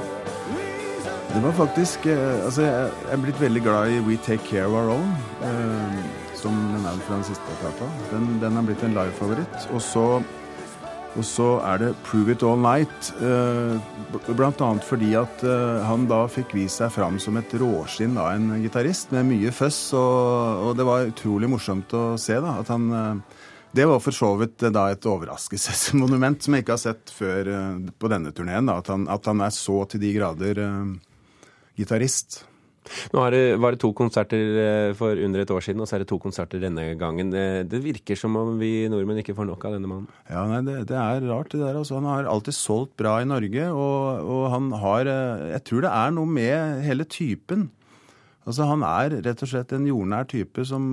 Det 1.36 1.42
var 1.42 1.52
faktisk 1.52 2.06
eh, 2.06 2.44
Altså, 2.46 2.62
jeg 2.62 2.90
er 3.12 3.18
blitt 3.20 3.40
veldig 3.40 3.62
glad 3.62 3.90
i 3.92 3.98
We 4.06 4.16
Take 4.16 4.46
Care 4.46 4.66
of 4.66 4.72
Our 4.72 4.94
Own. 4.94 5.10
Eh, 5.44 5.98
som 6.36 6.54
den 6.72 6.86
er 6.86 6.96
fra 7.06 7.18
den 7.18 7.24
siste 7.26 7.58
plata. 7.60 7.88
Den, 8.12 8.38
den 8.40 8.56
er 8.56 8.64
blitt 8.64 8.84
en 8.86 8.94
live-favoritt. 8.96 9.66
Og 9.74 9.82
så 9.82 10.06
og 11.16 11.24
så 11.24 11.46
er 11.64 11.80
det 11.80 11.94
Prove 12.04 12.34
It 12.34 12.44
All 12.44 12.60
Night. 12.60 13.10
bl.a. 13.16 14.34
blant 14.36 14.60
annet 14.64 14.84
fordi 14.84 15.14
at 15.18 15.44
eh, 15.46 15.84
han 15.86 16.04
da 16.10 16.24
fikk 16.30 16.52
vist 16.56 16.82
seg 16.82 16.92
fram 16.92 17.16
som 17.22 17.38
et 17.40 17.54
råskinn 17.56 18.18
av 18.20 18.34
en 18.34 18.62
gitarist 18.62 19.14
med 19.16 19.28
mye 19.30 19.52
føss. 19.54 19.80
Og, 19.96 20.66
og, 20.66 20.72
det 20.76 20.86
var 20.88 21.08
utrolig 21.08 21.50
morsomt 21.50 21.94
å 21.96 22.04
se 22.20 22.36
da, 22.42 22.58
at 22.60 22.72
han 22.72 22.88
eh, 22.92 23.40
Det 23.76 23.84
var 23.88 24.00
for 24.00 24.14
så 24.14 24.30
vidt 24.40 24.68
da 24.72 24.86
et 24.88 25.04
overraskelsesmonument 25.08 26.44
som 26.44 26.54
jeg 26.54 26.64
ikke 26.64 26.76
har 26.76 26.84
sett 26.84 27.12
før 27.12 27.50
på 27.92 28.08
denne 28.08 28.32
turneen. 28.32 28.70
At, 28.72 28.88
at, 28.88 29.26
han 29.28 29.42
er 29.44 29.52
så 29.52 29.82
til 29.90 30.00
de 30.00 30.12
grader 30.16 30.60
gitarist. 31.76 32.44
Nå 33.14 33.24
det, 33.34 33.42
var 33.62 33.74
det 33.74 33.80
to 33.82 33.90
konserter 33.96 34.58
eh, 34.62 34.90
for 34.98 35.18
under 35.26 35.42
et 35.42 35.52
år 35.52 35.64
siden, 35.64 35.82
og 35.82 35.88
så 35.88 35.96
er 35.96 36.04
det 36.04 36.10
to 36.10 36.18
konserter 36.22 36.62
denne 36.62 36.88
gangen. 37.00 37.32
Det 37.32 37.80
virker 37.84 38.18
som 38.18 38.36
om 38.38 38.54
vi 38.60 38.86
nordmenn 38.92 39.22
ikke 39.22 39.36
får 39.36 39.48
nok 39.50 39.68
av 39.68 39.76
denne 39.76 39.90
mannen. 39.90 40.08
Ja, 40.30 40.44
nei, 40.50 40.62
det, 40.66 40.78
det 40.90 40.98
er 41.00 41.26
rart, 41.28 41.50
det 41.52 41.62
der. 41.62 41.78
Altså, 41.80 41.98
han 41.98 42.08
har 42.10 42.30
alltid 42.30 42.56
solgt 42.56 42.96
bra 43.00 43.18
i 43.22 43.28
Norge, 43.28 43.68
og, 43.72 44.24
og, 44.24 44.42
han 44.54 44.70
har 44.82 45.10
eh, 45.10 45.46
Jeg 45.56 45.64
tror 45.68 45.86
det 45.86 45.94
er 45.94 46.16
noe 46.16 46.36
med 46.38 46.82
hele 46.86 47.08
typen. 47.08 47.70
Altså, 48.46 48.68
Han 48.70 48.84
er 48.86 49.20
rett 49.26 49.40
og 49.42 49.50
slett 49.50 49.72
en 49.74 49.88
jordnær 49.88 50.28
type 50.30 50.62
som 50.68 50.92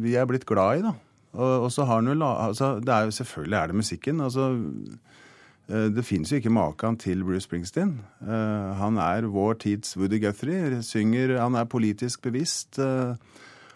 vi 0.00 0.14
er 0.16 0.28
blitt 0.28 0.46
glad 0.48 0.80
i, 0.80 0.86
da. 0.86 0.94
Og, 1.34 1.66
og 1.66 1.72
så 1.74 1.84
har 1.84 1.98
han 1.98 2.08
jo 2.08 2.14
altså, 2.30 2.78
Selvfølgelig 3.12 3.58
er 3.58 3.66
det 3.68 3.76
musikken. 3.82 4.20
altså 4.24 4.46
Eh, 4.52 5.23
det 5.66 6.04
fins 6.04 6.28
jo 6.32 6.40
ikke 6.40 6.52
maken 6.52 6.98
til 7.00 7.22
Bruce 7.24 7.46
Springsteen. 7.46 7.96
Eh, 8.20 8.70
han 8.80 9.00
er 9.00 9.30
vår 9.32 9.56
tids 9.62 9.96
Woody 9.96 10.20
Guthrie. 10.20 10.82
Synger, 10.84 11.38
han 11.40 11.56
er 11.56 11.70
politisk 11.70 12.26
bevisst. 12.26 12.78
Eh, 12.78 13.16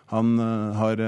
han 0.08 0.38
har, 0.40 1.00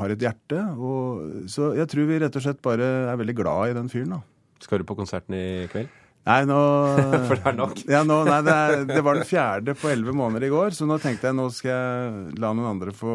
har 0.00 0.12
et 0.12 0.20
hjerte. 0.20 0.60
Og, 0.76 1.46
så 1.48 1.70
jeg 1.78 1.88
tror 1.88 2.08
vi 2.10 2.18
rett 2.20 2.34
og 2.36 2.44
slett 2.44 2.60
bare 2.64 2.88
er 3.08 3.20
veldig 3.20 3.36
glad 3.36 3.70
i 3.70 3.78
den 3.78 3.88
fyren. 3.88 4.18
da. 4.18 4.20
Skal 4.60 4.82
du 4.82 4.88
på 4.88 4.96
konserten 4.98 5.36
i 5.36 5.46
kveld? 5.72 5.88
Nei, 6.28 6.42
nå 6.48 6.58
For 7.28 7.38
det 7.38 7.46
er 7.46 7.56
nok? 7.56 7.78
Ja, 7.88 8.02
nå, 8.06 8.18
nei, 8.28 8.40
det, 8.44 8.52
er, 8.54 8.82
det 8.90 9.04
var 9.04 9.16
den 9.16 9.28
fjerde 9.28 9.74
på 9.78 9.88
elleve 9.92 10.12
måneder 10.16 10.48
i 10.48 10.52
går, 10.52 10.76
så 10.76 10.88
nå 10.88 10.98
tenkte 11.00 11.30
jeg 11.30 11.38
nå 11.38 11.48
skal 11.54 11.72
jeg 11.72 12.36
la 12.42 12.52
noen 12.52 12.72
andre 12.74 12.92
få 12.96 13.14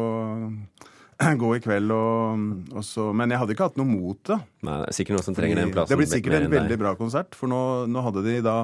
gå 1.42 1.50
i 1.56 1.62
kveld 1.64 1.92
og, 1.94 2.46
og, 2.74 2.82
så 2.86 3.10
Men 3.16 3.32
jeg 3.32 3.42
hadde 3.42 3.56
ikke 3.56 3.68
hatt 3.70 3.78
noe 3.80 3.88
mot 3.88 4.20
det. 4.30 4.38
Nei, 4.66 4.78
det 4.82 4.90
er 4.90 4.98
sikkert 4.98 5.18
noen 5.18 5.28
som 5.28 5.38
trenger 5.38 5.60
den 5.62 5.74
plassen. 5.74 5.94
Det 5.94 6.00
blir 6.00 6.10
sikkert 6.10 6.38
en 6.40 6.50
veldig 6.52 6.80
bra 6.80 6.94
konsert, 6.98 7.38
for 7.38 7.50
nå, 7.50 7.60
nå, 7.90 8.04
hadde 8.08 8.24
de 8.26 8.38
da 8.44 8.58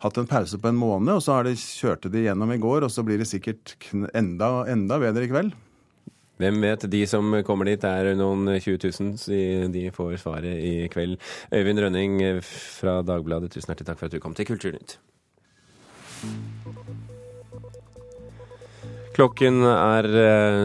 hatt 0.00 0.20
en 0.20 0.28
pause 0.28 0.56
på 0.60 0.70
en 0.70 0.78
måned, 0.80 1.12
og 1.12 1.24
så 1.24 1.42
de, 1.44 1.52
kjørte 1.56 2.12
de 2.12 2.24
gjennom 2.24 2.54
i 2.54 2.60
går, 2.60 2.86
og 2.86 2.92
så 2.92 3.04
blir 3.04 3.20
det 3.20 3.28
sikkert 3.28 3.74
enda, 4.16 4.64
enda 4.72 4.96
bedre 5.02 5.26
i 5.26 5.32
kveld. 5.32 5.52
Hvem 6.40 6.62
vet, 6.64 6.86
de 6.88 7.02
som 7.04 7.34
kommer 7.44 7.68
dit 7.68 7.82
er 7.84 8.14
noen 8.16 8.48
20 8.54 8.78
000, 8.80 9.12
så 9.20 9.40
de 9.74 9.84
får 9.92 10.14
svaret 10.22 10.56
i 10.56 10.88
kveld. 10.92 11.20
Øyvind 11.52 11.84
Rønning 11.84 12.16
fra 12.46 13.02
Dagbladet, 13.04 13.52
tusen 13.52 13.74
hjertelig 13.74 13.90
takk 13.92 14.00
for 14.00 14.08
at 14.08 14.16
du 14.16 14.24
kom 14.24 14.36
til 14.38 14.48
Kulturnytt. 14.48 14.96
Klokken 19.16 19.64
er 19.66 20.06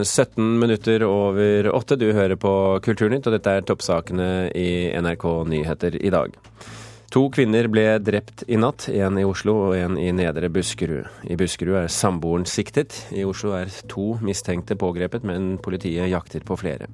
17 0.03 0.37
eh, 0.37 0.59
minutter 0.61 1.03
over 1.07 1.69
åtte. 1.73 1.97
Du 1.97 2.11
hører 2.13 2.37
på 2.37 2.51
Kulturnytt, 2.85 3.25
og 3.25 3.33
dette 3.33 3.55
er 3.57 3.65
toppsakene 3.65 4.29
i 4.53 4.91
NRK 5.01 5.25
Nyheter 5.49 5.97
i 5.97 6.11
dag. 6.13 6.35
To 7.15 7.27
kvinner 7.31 7.69
ble 7.71 7.87
drept 8.03 8.43
i 8.51 8.57
natt, 8.59 8.89
en 8.91 9.17
i 9.17 9.25
Oslo 9.25 9.55
og 9.69 9.77
en 9.77 9.97
i 9.97 10.09
Nedre 10.13 10.49
Buskerud. 10.51 11.07
I 11.31 11.37
Buskerud 11.39 11.77
er 11.85 11.91
samboeren 11.93 12.45
siktet. 12.49 12.97
I 13.15 13.23
Oslo 13.25 13.55
er 13.57 13.71
to 13.89 14.17
mistenkte 14.25 14.77
pågrepet, 14.77 15.23
men 15.25 15.55
politiet 15.63 16.11
jakter 16.11 16.45
på 16.45 16.59
flere. 16.59 16.89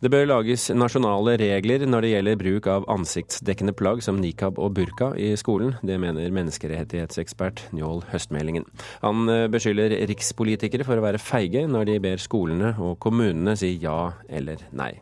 Det 0.00 0.08
bør 0.08 0.30
lages 0.30 0.70
nasjonale 0.72 1.34
regler 1.36 1.82
når 1.84 2.04
det 2.04 2.10
gjelder 2.14 2.38
bruk 2.40 2.68
av 2.72 2.86
ansiktsdekkende 2.88 3.74
plagg 3.76 4.00
som 4.00 4.16
nikab 4.16 4.56
og 4.56 4.72
burka 4.78 5.10
i 5.12 5.34
skolen. 5.36 5.74
Det 5.84 5.98
mener 6.00 6.32
menneskerettighetsekspert 6.32 7.66
Njål 7.76 8.06
Høstmeldingen. 8.08 8.64
Han 9.04 9.28
eh, 9.28 9.44
beskylder 9.52 9.92
rikspolitikere 10.08 10.88
for 10.88 10.96
å 10.96 11.04
være 11.04 11.20
feige 11.20 11.66
når 11.68 11.90
de 11.90 11.98
ber 12.00 12.24
skolene 12.24 12.72
og 12.80 12.96
kommunene 13.04 13.58
si 13.60 13.74
ja 13.82 14.14
eller 14.32 14.64
nei. 14.72 14.94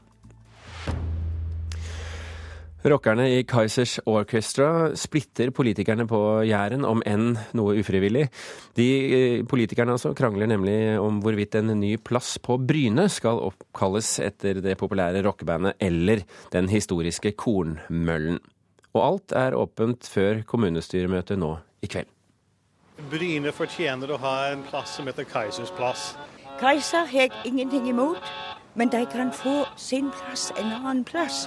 Rockerne 2.78 3.24
i 3.34 3.38
Kaizers 3.42 3.96
Orchestra 4.06 4.92
splitter 4.94 5.50
politikerne 5.50 6.04
på 6.06 6.18
Jæren, 6.46 6.84
om 6.86 7.00
enn 7.02 7.32
noe 7.58 7.74
ufrivillig. 7.80 8.28
De 8.78 8.86
eh, 8.86 9.40
politikerne 9.50 9.96
altså 9.96 10.12
krangler 10.14 10.46
nemlig 10.46 10.76
om 11.02 11.18
hvorvidt 11.24 11.56
en 11.58 11.72
ny 11.80 11.96
plass 11.98 12.36
på 12.38 12.54
Bryne 12.62 13.08
skal 13.10 13.42
oppkalles 13.42 14.12
etter 14.22 14.62
det 14.62 14.76
populære 14.78 15.24
rockebandet 15.26 15.74
eller 15.82 16.22
den 16.54 16.70
historiske 16.70 17.34
Kornmøllen. 17.34 18.38
Og 18.94 19.02
alt 19.02 19.34
er 19.34 19.58
åpent 19.58 20.06
før 20.06 20.44
kommunestyremøtet 20.46 21.42
nå 21.42 21.56
i 21.82 21.90
kveld. 21.90 22.14
Bryne 23.10 23.50
fortjener 23.54 24.14
å 24.14 24.22
ha 24.22 24.36
en 24.52 24.62
plass 24.70 24.94
som 25.00 25.10
heter 25.10 25.26
Kaisers 25.26 25.74
plass. 25.74 26.12
Kaiser 26.58 27.10
har 27.10 27.26
jeg 27.26 27.34
ingenting 27.46 27.90
imot, 27.90 28.22
men 28.78 28.92
de 28.94 29.04
kan 29.12 29.32
få 29.34 29.64
sin 29.76 30.12
plass 30.14 30.52
en 30.56 30.72
annen 30.78 31.04
plass. 31.04 31.46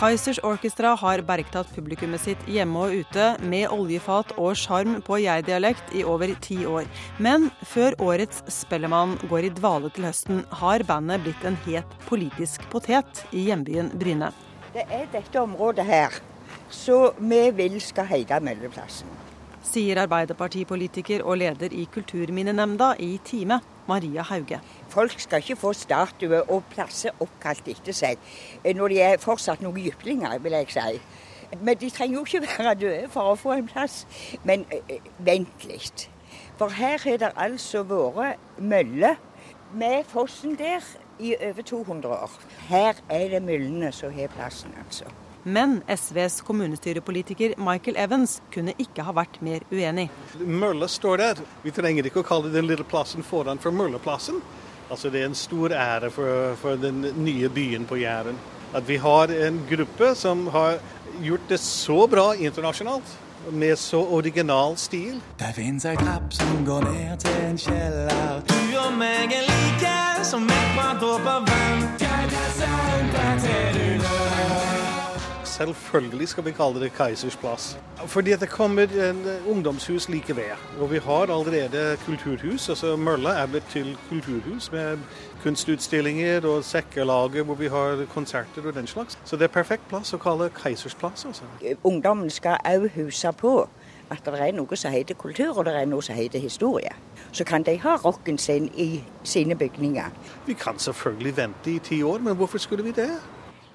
Kaizers 0.00 0.38
Orchestra 0.42 0.94
har 0.96 1.20
bergtatt 1.28 1.68
publikummet 1.74 2.22
sitt 2.24 2.46
hjemme 2.48 2.86
og 2.86 3.02
ute 3.02 3.26
med 3.44 3.68
oljefat 3.68 4.32
og 4.40 4.56
sjarm 4.56 4.96
på 5.04 5.18
jeg-dialekt 5.20 5.92
i 5.92 6.06
over 6.08 6.32
ti 6.40 6.62
år. 6.64 6.88
Men 7.20 7.50
før 7.68 7.98
årets 8.00 8.40
Spellemann 8.48 9.18
går 9.28 9.50
i 9.50 9.52
dvale 9.60 9.92
til 9.92 10.08
høsten, 10.08 10.40
har 10.62 10.86
bandet 10.88 11.20
blitt 11.26 11.44
en 11.44 11.60
het 11.66 12.00
politisk 12.08 12.64
potet 12.72 13.26
i 13.30 13.44
hjembyen 13.50 13.92
Bryne. 14.00 14.32
Det 14.72 14.88
er 14.88 15.06
dette 15.12 15.42
området 15.42 15.84
her 15.84 16.20
så 16.70 17.12
vi 17.18 17.42
vil 17.50 17.80
skal 17.82 18.08
heie 18.10 18.40
Mølleplassen. 18.40 19.08
Sier 19.70 20.00
Arbeiderpartipolitiker 20.02 21.22
og 21.26 21.36
leder 21.42 21.74
i 21.76 21.84
Kulturminnenemnda 21.92 22.94
i 22.98 23.18
Time, 23.24 23.60
Maria 23.90 24.22
Hauge. 24.22 24.60
Folk 24.88 25.18
skal 25.20 25.42
ikke 25.42 25.58
få 25.58 25.72
statuer 25.76 26.46
og 26.46 26.64
plasser 26.70 27.16
oppkalt 27.20 27.68
etter 27.70 27.96
seg 27.96 28.20
eh, 28.64 28.74
når 28.76 28.94
de 28.94 29.02
er 29.08 29.22
fortsatt 29.22 29.64
noen 29.64 29.82
jyplinger, 29.82 30.38
vil 30.44 30.56
jeg 30.60 30.70
si. 30.76 31.00
Men 31.58 31.78
de 31.80 31.90
trenger 31.90 32.20
jo 32.20 32.24
ikke 32.26 32.42
være 32.48 32.74
døde 32.84 33.10
for 33.10 33.32
å 33.32 33.38
få 33.38 33.56
en 33.58 33.70
plass. 33.70 34.04
Men 34.46 34.66
eh, 34.70 34.96
eh, 34.96 35.10
vent 35.26 35.66
litt. 35.70 36.08
For 36.60 36.72
her 36.76 37.00
har 37.02 37.18
det 37.22 37.32
altså 37.40 37.82
vært 37.88 38.60
møller 38.60 39.18
med 39.72 40.04
fossen 40.10 40.58
der 40.58 40.84
i 41.20 41.34
over 41.48 41.62
200 41.62 42.14
år. 42.14 42.38
Her 42.68 43.02
er 43.08 43.28
det 43.34 43.42
møllene 43.42 43.92
som 43.92 44.12
har 44.14 44.30
plassen, 44.32 44.74
altså. 44.84 45.08
Men 45.42 45.82
SVs 45.88 46.40
kommunestyrepolitiker 46.46 47.54
Michael 47.56 47.96
Evans 47.96 48.40
kunne 48.52 48.74
ikke 48.78 49.04
ha 49.06 49.14
vært 49.16 49.40
mer 49.42 49.64
uenig. 49.72 50.08
Mølla 50.40 50.88
står 50.88 51.16
der. 51.22 51.40
Vi 51.62 51.72
trenger 51.72 52.06
ikke 52.10 52.20
å 52.20 52.28
kalle 52.28 52.52
den 52.52 52.68
lille 52.68 52.84
plassen 52.84 53.24
foran 53.24 53.58
for 53.58 53.72
Mølleplassen. 53.72 54.42
Altså 54.90 55.10
Det 55.10 55.22
er 55.22 55.30
en 55.30 55.38
stor 55.38 55.72
ære 55.72 56.10
for, 56.10 56.54
for 56.60 56.76
den 56.76 57.02
nye 57.24 57.48
byen 57.48 57.86
på 57.86 57.96
Jæren. 58.02 58.38
At 58.74 58.86
vi 58.88 58.96
har 59.02 59.30
en 59.32 59.62
gruppe 59.70 60.14
som 60.14 60.46
har 60.54 60.78
gjort 61.22 61.48
det 61.48 61.60
så 61.60 62.06
bra 62.06 62.32
internasjonalt. 62.34 63.18
med 63.50 63.78
så 63.78 64.00
original 64.06 64.76
stil. 64.76 65.20
Det 65.38 65.54
fins 65.56 65.84
ei 65.88 65.96
trapp 65.96 66.32
som 66.32 66.64
går 66.66 66.84
ned 66.84 67.18
til 67.22 67.38
en 67.46 67.56
kjeller. 67.58 68.42
Du 68.48 68.78
og 68.78 68.92
meg 68.98 69.32
er 69.32 69.46
like 69.48 70.24
som 70.24 70.44
et 70.44 70.74
par 70.76 70.98
dråper 71.00 71.40
vann. 71.48 71.86
Jeg 72.00 72.28
danser 72.34 73.08
det 73.12 73.24
er 73.30 73.38
til 73.46 73.80
du 73.80 74.04
dør. 74.04 74.29
Selvfølgelig 75.60 76.28
skal 76.28 76.44
vi 76.44 76.52
kalle 76.56 76.80
det 76.80 76.92
Keisers 76.96 77.36
plass. 77.36 77.78
Fordi 78.06 78.32
at 78.32 78.40
det 78.40 78.48
kommer 78.48 78.82
en 78.82 79.26
ungdomshus 79.48 80.08
like 80.08 80.36
ved. 80.36 80.56
Og 80.80 80.90
vi 80.90 80.98
har 80.98 81.20
allerede 81.22 81.96
kulturhus. 82.06 82.68
altså 82.68 82.96
Mølla 82.96 83.30
er 83.30 83.46
blitt 83.46 83.66
til 83.70 83.96
kulturhus 84.08 84.72
med 84.72 84.98
kunstutstillinger 85.42 86.46
og 86.46 86.64
sekkelager 86.64 87.42
hvor 87.42 87.54
vi 87.54 87.68
har 87.68 88.06
konserter 88.14 88.66
og 88.66 88.74
den 88.74 88.86
slags. 88.86 89.18
Så 89.24 89.36
det 89.36 89.42
er 89.42 89.52
perfekt 89.52 89.82
plass 89.88 90.14
å 90.14 90.18
kalle 90.18 90.48
Keisers 90.62 90.94
plass. 90.94 91.24
altså. 91.24 91.44
Ungdommen 91.84 92.30
skal 92.30 92.56
òg 92.64 92.88
huse 92.94 93.32
på 93.32 93.68
at 94.10 94.24
det 94.24 94.40
er 94.40 94.52
noe 94.52 94.76
som 94.76 94.92
heter 94.92 95.14
kultur, 95.14 95.58
og 95.58 95.64
det 95.64 95.74
er 95.76 95.84
noe 95.84 96.02
som 96.02 96.14
heter 96.14 96.38
historie. 96.38 96.94
Så 97.32 97.44
kan 97.44 97.62
de 97.62 97.76
ha 97.78 97.96
rocken 97.96 98.38
sin 98.38 98.70
i 98.74 99.04
sine 99.24 99.54
bygninger. 99.54 100.08
Vi 100.46 100.54
kan 100.54 100.78
selvfølgelig 100.78 101.36
vente 101.36 101.70
i 101.70 101.78
ti 101.78 102.02
år, 102.02 102.18
men 102.18 102.36
hvorfor 102.36 102.58
skulle 102.58 102.84
vi 102.84 102.92
det? 102.92 103.10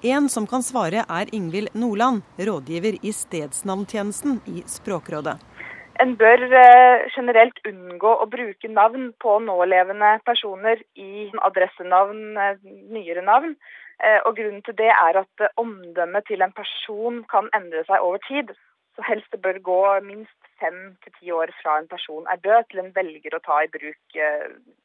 En 0.06 0.28
som 0.28 0.44
kan 0.46 0.62
svare 0.62 1.02
er 1.02 1.30
Ingvild 1.34 1.72
Nordland, 1.74 2.22
rådgiver 2.38 2.94
i 3.02 3.10
stedsnavntjenesten 3.12 4.36
i 4.46 4.62
Språkrådet. 4.70 5.34
En 6.04 6.12
bør 6.20 6.44
eh, 6.60 7.06
generelt 7.16 7.58
unngå 7.66 8.12
å 8.22 8.28
bruke 8.30 8.70
navn 8.70 9.08
på 9.24 9.38
nålevende 9.42 10.12
personer 10.28 10.84
i 10.94 11.26
adressenavn, 11.48 12.22
eh, 12.38 12.62
nyere 12.94 13.24
navn. 13.26 13.56
Eh, 13.98 14.20
Og 14.28 14.36
Grunnen 14.38 14.62
til 14.62 14.78
det 14.78 14.92
er 14.92 15.20
at 15.24 15.46
omdømmet 15.56 16.28
til 16.30 16.44
en 16.44 16.54
person 16.54 17.24
kan 17.32 17.50
endre 17.58 17.82
seg 17.90 17.98
over 17.98 18.22
tid. 18.28 18.54
Så 18.94 19.08
helst 19.10 19.32
det 19.34 19.42
bør 19.42 19.58
gå 19.58 19.82
minst 20.06 20.38
fem 20.60 20.94
til 21.02 21.18
ti 21.18 21.32
år 21.34 21.50
fra 21.62 21.80
en 21.80 21.88
person 21.88 22.30
er 22.30 22.38
død 22.46 22.70
til 22.70 22.84
en 22.84 22.94
velger 22.94 23.34
å 23.34 23.42
ta 23.42 23.64
i 23.64 23.72
bruk 23.74 24.20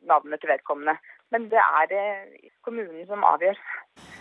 navnet 0.07 0.41
til 0.41 0.49
vedkommende. 0.51 0.97
Men 1.31 1.47
det 1.51 1.61
er 1.63 1.87
det 1.87 2.05
kommunen 2.65 3.05
som 3.07 3.23
avgjør. 3.23 3.59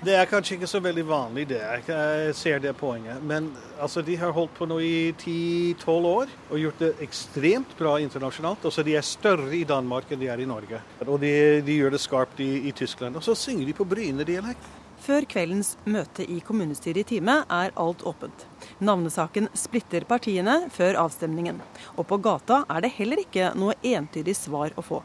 Det 0.01 0.15
er 0.17 0.29
kanskje 0.31 0.57
ikke 0.57 0.69
så 0.71 0.81
veldig 0.81 1.03
vanlig, 1.09 1.47
det. 1.51 1.61
Jeg 1.89 2.35
ser 2.39 2.63
det 2.63 2.73
poenget. 2.79 3.21
Men 3.27 3.51
altså, 3.83 4.03
de 4.07 4.17
har 4.17 4.33
holdt 4.37 4.55
på 4.57 4.69
nå 4.71 4.79
i 4.81 5.13
10-12 5.13 6.09
år 6.09 6.33
og 6.49 6.63
gjort 6.63 6.85
det 6.85 6.93
ekstremt 7.05 7.75
bra 7.79 7.99
internasjonalt. 8.01 8.65
Altså, 8.71 8.87
de 8.87 8.97
er 8.97 9.07
større 9.07 9.51
i 9.59 9.67
Danmark 9.69 10.09
enn 10.11 10.23
de 10.23 10.31
er 10.33 10.41
i 10.41 10.49
Norge. 10.49 10.81
Og 11.07 11.19
de, 11.21 11.35
de 11.67 11.81
gjør 11.83 11.97
det 11.97 12.03
skarpt 12.07 12.41
i, 12.47 12.53
i 12.71 12.73
Tyskland. 12.73 13.19
Og 13.19 13.27
så 13.27 13.37
synger 13.37 13.69
de 13.69 13.77
på 13.77 13.89
Bryne-dialekt. 13.91 14.71
Før 15.01 15.25
kveldens 15.25 15.75
møte 15.89 16.25
i 16.29 16.43
kommunestyret 16.45 17.03
i 17.03 17.17
Time 17.17 17.39
er 17.51 17.73
alt 17.81 18.03
åpent. 18.07 18.45
Navnesaken 18.85 19.49
splitter 19.57 20.05
partiene 20.09 20.67
før 20.73 20.99
avstemningen. 21.07 21.61
Og 21.97 22.05
på 22.09 22.21
gata 22.21 22.67
er 22.69 22.85
det 22.85 22.97
heller 22.99 23.25
ikke 23.25 23.55
noe 23.57 23.79
entydig 23.81 24.37
svar 24.37 24.77
å 24.77 24.85
få. 24.85 25.01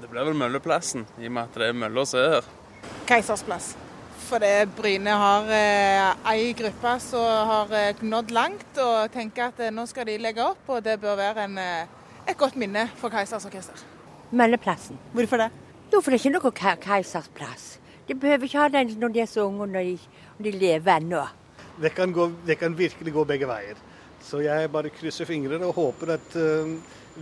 Det 0.00 0.08
blir 0.10 0.26
vel 0.28 0.36
Mølleplassen, 0.38 1.06
i 1.18 1.26
og 1.28 1.32
med 1.36 1.48
at 1.48 1.56
det 1.58 1.68
er 1.70 1.78
mølla 1.82 2.04
som 2.06 2.20
er 2.22 2.34
her. 2.36 2.50
Keisers 3.08 3.42
plass. 3.46 3.72
Fordi 4.30 4.50
Bryne 4.76 5.10
har 5.18 5.48
eh, 5.50 6.28
ei 6.30 6.52
gruppe 6.54 6.92
som 7.02 7.24
har 7.50 7.72
eh, 7.74 8.02
nådd 8.06 8.30
langt, 8.36 8.78
og 8.78 9.10
tenker 9.14 9.48
at 9.48 9.58
eh, 9.66 9.72
nå 9.74 9.86
skal 9.90 10.06
de 10.06 10.14
legge 10.22 10.44
opp, 10.44 10.62
og 10.70 10.84
det 10.86 11.00
bør 11.02 11.18
være 11.18 11.48
en, 11.48 11.58
eh, 11.58 12.22
et 12.30 12.38
godt 12.38 12.54
minne 12.60 12.86
for 13.00 13.10
Keisers 13.10 13.48
orkester. 13.48 13.82
Mølleplassen. 14.30 14.98
Hvorfor 15.16 15.42
det? 15.42 15.50
Jo, 15.90 15.98
for 15.98 16.12
det 16.14 16.20
er 16.20 16.22
ikke 16.22 16.34
noe 16.36 16.52
Ke- 16.54 16.78
Keisers 16.84 17.26
plass. 17.34 17.64
De 18.06 18.14
behøver 18.14 18.46
ikke 18.46 18.62
ha 18.62 18.68
den 18.70 18.94
når 19.00 19.14
de 19.16 19.24
er 19.24 19.30
så 19.30 19.48
unge 19.48 19.66
og 19.66 19.72
når 19.74 19.88
de, 19.88 19.98
når 20.38 20.46
de 20.46 20.52
lever 20.60 20.96
ennå. 21.00 21.24
Det 21.82 21.90
kan, 21.96 22.14
det 22.46 22.58
kan 22.60 22.76
virkelig 22.78 23.12
gå 23.14 23.24
begge 23.26 23.48
veier. 23.50 23.78
Så 24.22 24.42
jeg 24.44 24.70
bare 24.70 24.90
krysser 24.94 25.26
fingrene 25.26 25.64
og 25.66 25.74
håper 25.78 26.14
at 26.18 26.34
uh, 26.36 26.74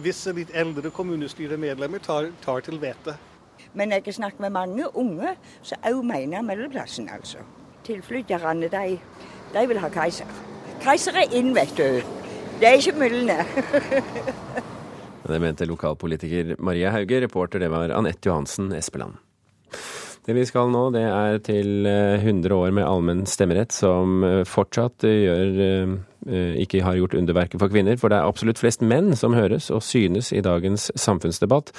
visse 0.03 0.33
litt 0.37 0.53
eldre 0.55 0.91
kommunestyremedlemmer 0.95 2.03
tar, 2.05 2.31
tar 2.45 2.65
til 2.67 2.81
vettet. 2.83 3.19
Men 3.75 3.93
jeg 3.93 4.03
har 4.07 4.17
snakket 4.17 4.41
med 4.47 4.55
mange 4.55 4.89
unge 4.97 5.35
som 5.63 5.83
òg 5.87 6.01
mener 6.07 6.43
Mellomplassen, 6.47 7.09
altså. 7.13 7.43
Tilflytterne, 7.87 8.71
de, 8.73 8.99
de 9.55 9.67
vil 9.69 9.81
ha 9.83 9.91
Keiser. 9.93 10.31
Keiser 10.83 11.19
er 11.19 11.35
inn, 11.35 11.55
vet 11.57 11.75
du. 11.77 12.03
Det 12.59 12.69
er 12.69 12.81
ikke 12.81 12.99
myllene. 12.99 13.45
Det 15.29 15.37
mente 15.45 15.67
lokalpolitiker 15.69 16.55
Maria 16.59 16.89
Hauge. 16.95 17.19
Reporter 17.21 17.61
det 17.61 17.69
var 17.69 17.93
Anette 17.93 18.31
Johansen 18.31 18.71
Espeland. 18.73 19.19
Det 20.29 20.35
vi 20.37 20.45
skal 20.45 20.69
nå, 20.69 20.91
det 20.93 21.07
er 21.09 21.39
til 21.41 21.87
eh, 21.89 22.21
100 22.21 22.53
år 22.53 22.73
med 22.77 22.85
allmenn 22.85 23.23
stemmerett, 23.25 23.73
som 23.73 24.21
eh, 24.27 24.43
fortsatt 24.45 25.07
eh, 25.09 25.23
gjør 25.23 25.61
eh, 25.65 25.95
ikke 26.61 26.83
har 26.85 26.99
gjort 26.99 27.15
underverket 27.17 27.57
for 27.63 27.73
kvinner, 27.73 27.97
for 27.97 28.13
det 28.13 28.19
er 28.19 28.29
absolutt 28.29 28.61
flest 28.61 28.85
menn 28.85 29.15
som 29.17 29.33
høres 29.33 29.71
og 29.73 29.81
synes 29.87 30.29
i 30.37 30.43
dagens 30.45 30.91
samfunnsdebatt. 31.01 31.73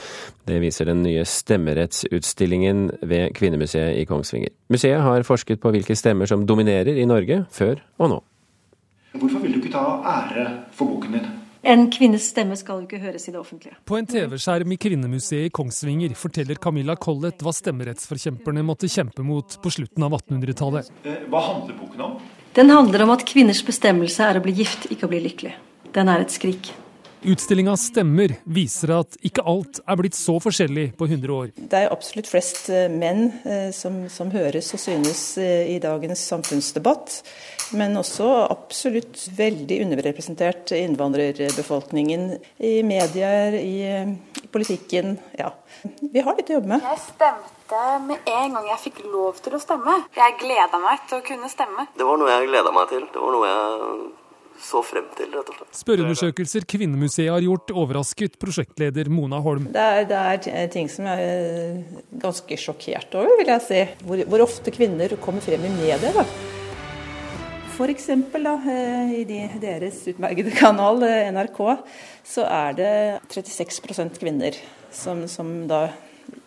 Det 0.49 0.57
viser 0.63 0.89
den 0.89 1.03
nye 1.05 1.27
stemmerettsutstillingen 1.29 2.88
ved 3.05 3.35
Kvinnemuseet 3.38 3.99
i 4.01 4.07
Kongsvinger. 4.09 4.55
Museet 4.73 5.05
har 5.05 5.27
forsket 5.27 5.62
på 5.62 5.69
hvilke 5.75 5.93
stemmer 5.99 6.25
som 6.25 6.47
dominerer 6.49 6.97
i 6.97 7.05
Norge 7.05 7.43
før 7.53 7.83
og 8.01 8.15
nå. 8.15 8.19
Hvorfor 9.13 9.45
vil 9.45 9.53
du 9.53 9.62
ikke 9.62 9.75
ta 9.77 9.85
ære 10.15 10.47
for 10.73 10.89
boken 10.89 11.19
din? 11.19 11.29
En 11.61 11.89
kvinnes 11.91 12.23
stemme 12.31 12.55
skal 12.55 12.79
jo 12.79 12.87
ikke 12.87 13.01
høres 13.03 13.27
i 13.27 13.33
det 13.33 13.39
offentlige. 13.39 13.75
På 13.85 13.97
en 13.99 14.07
TV-skjerm 14.07 14.71
i 14.71 14.77
Kvinnemuseet 14.79 15.49
i 15.49 15.53
Kongsvinger 15.53 16.13
forteller 16.15 16.55
Camilla 16.61 16.95
Collett 16.95 17.43
hva 17.43 17.51
stemmerettsforkjemperne 17.55 18.63
måtte 18.63 18.87
kjempe 18.87 19.25
mot 19.27 19.57
på 19.59 19.73
slutten 19.75 20.05
av 20.07 20.15
1800-tallet. 20.21 20.91
Eh, 21.03 21.25
Hva 21.27 21.41
handler 21.49 21.75
boken 21.81 22.05
om? 22.05 22.19
Den 22.55 22.71
handler 22.71 23.03
om 23.03 23.11
at 23.13 23.25
kvinners 23.27 23.59
bestemmelse 23.67 24.23
er 24.23 24.39
å 24.39 24.43
bli 24.45 24.55
gift, 24.61 24.87
ikke 24.89 25.09
å 25.09 25.11
bli 25.11 25.19
lykkelig. 25.27 25.51
Den 25.93 26.09
er 26.09 26.23
et 26.23 26.31
skrik. 26.33 26.71
Utstillinga 27.21 27.73
Stemmer 27.75 28.32
viser 28.47 28.93
at 28.95 29.17
ikke 29.25 29.43
alt 29.47 29.82
er 29.84 29.97
blitt 29.99 30.15
så 30.15 30.38
forskjellig 30.39 30.93
på 30.99 31.08
100 31.10 31.34
år. 31.36 31.49
Det 31.58 31.82
er 31.82 31.91
absolutt 31.91 32.29
flest 32.32 32.69
eh, 32.71 32.88
menn 32.91 33.25
eh, 33.43 33.69
som, 33.75 34.05
som 34.12 34.32
høres 34.32 34.71
og 34.75 34.79
synes 34.79 35.23
eh, 35.41 35.67
i 35.73 35.79
dagens 35.84 36.23
samfunnsdebatt. 36.32 37.19
Men 37.75 37.99
også 37.99 38.27
absolutt 38.47 39.27
veldig 39.38 39.82
underrepresentert 39.84 40.71
innvandrerbefolkningen 40.77 42.32
i 42.65 42.79
medier, 42.88 43.60
i, 43.60 43.75
i 44.39 44.47
politikken. 44.49 45.17
Ja. 45.38 45.51
Vi 45.99 46.23
har 46.23 46.39
litt 46.39 46.49
å 46.49 46.58
jobbe 46.58 46.71
med. 46.71 46.88
Jeg 46.88 47.03
stemte 47.03 47.84
med 48.08 48.32
en 48.32 48.55
gang 48.55 48.71
jeg 48.71 48.84
fikk 48.88 49.03
lov 49.12 49.43
til 49.43 49.60
å 49.60 49.62
stemme. 49.62 49.99
Jeg 50.15 50.39
gleda 50.39 50.82
meg 50.82 51.03
til 51.12 51.19
å 51.19 51.27
kunne 51.27 51.51
stemme. 51.51 51.86
Det 51.99 52.08
var 52.08 52.17
noe 52.17 52.32
jeg 52.32 52.49
gleda 52.49 52.73
meg 52.73 52.89
til. 52.95 53.05
Det 53.12 53.21
var 53.27 53.36
noe 53.36 53.51
jeg 53.51 54.10
så 54.59 54.81
frem 54.83 55.07
til, 55.17 55.31
rett 55.33 55.49
og 55.51 55.57
slett. 55.57 55.79
Spørreundersøkelser 55.79 56.67
Kvinnemuseet 56.69 57.31
har 57.31 57.43
gjort, 57.43 57.71
overrasket 57.71 58.37
prosjektleder 58.41 59.09
Mona 59.13 59.39
Holm. 59.43 59.69
Det 59.73 59.83
er, 59.83 60.07
det 60.09 60.53
er 60.53 60.71
ting 60.73 60.89
som 60.91 61.07
jeg 61.09 61.27
er 61.31 61.81
ganske 62.21 62.59
sjokkert 62.59 63.15
over, 63.19 63.37
vil 63.39 63.53
jeg 63.53 63.65
si. 63.65 63.83
Hvor, 64.05 64.23
hvor 64.31 64.45
ofte 64.49 64.73
kvinner 64.75 65.15
kommer 65.23 65.43
frem 65.45 65.63
i 65.65 65.75
medier. 65.79 66.15
da. 66.15 66.25
For 67.79 67.87
eksempel 67.87 68.43
da, 68.43 68.57
eh, 68.67 69.13
i 69.21 69.23
de, 69.23 69.39
deres 69.61 70.01
utmerkede 70.11 70.51
kanal 70.51 70.99
eh, 71.07 71.29
NRK, 71.31 71.61
så 72.27 72.43
er 72.43 72.75
det 72.75 72.91
36% 73.31 74.19
kvinner 74.19 74.57
som, 74.91 75.23
som 75.31 75.53
da 75.69 75.85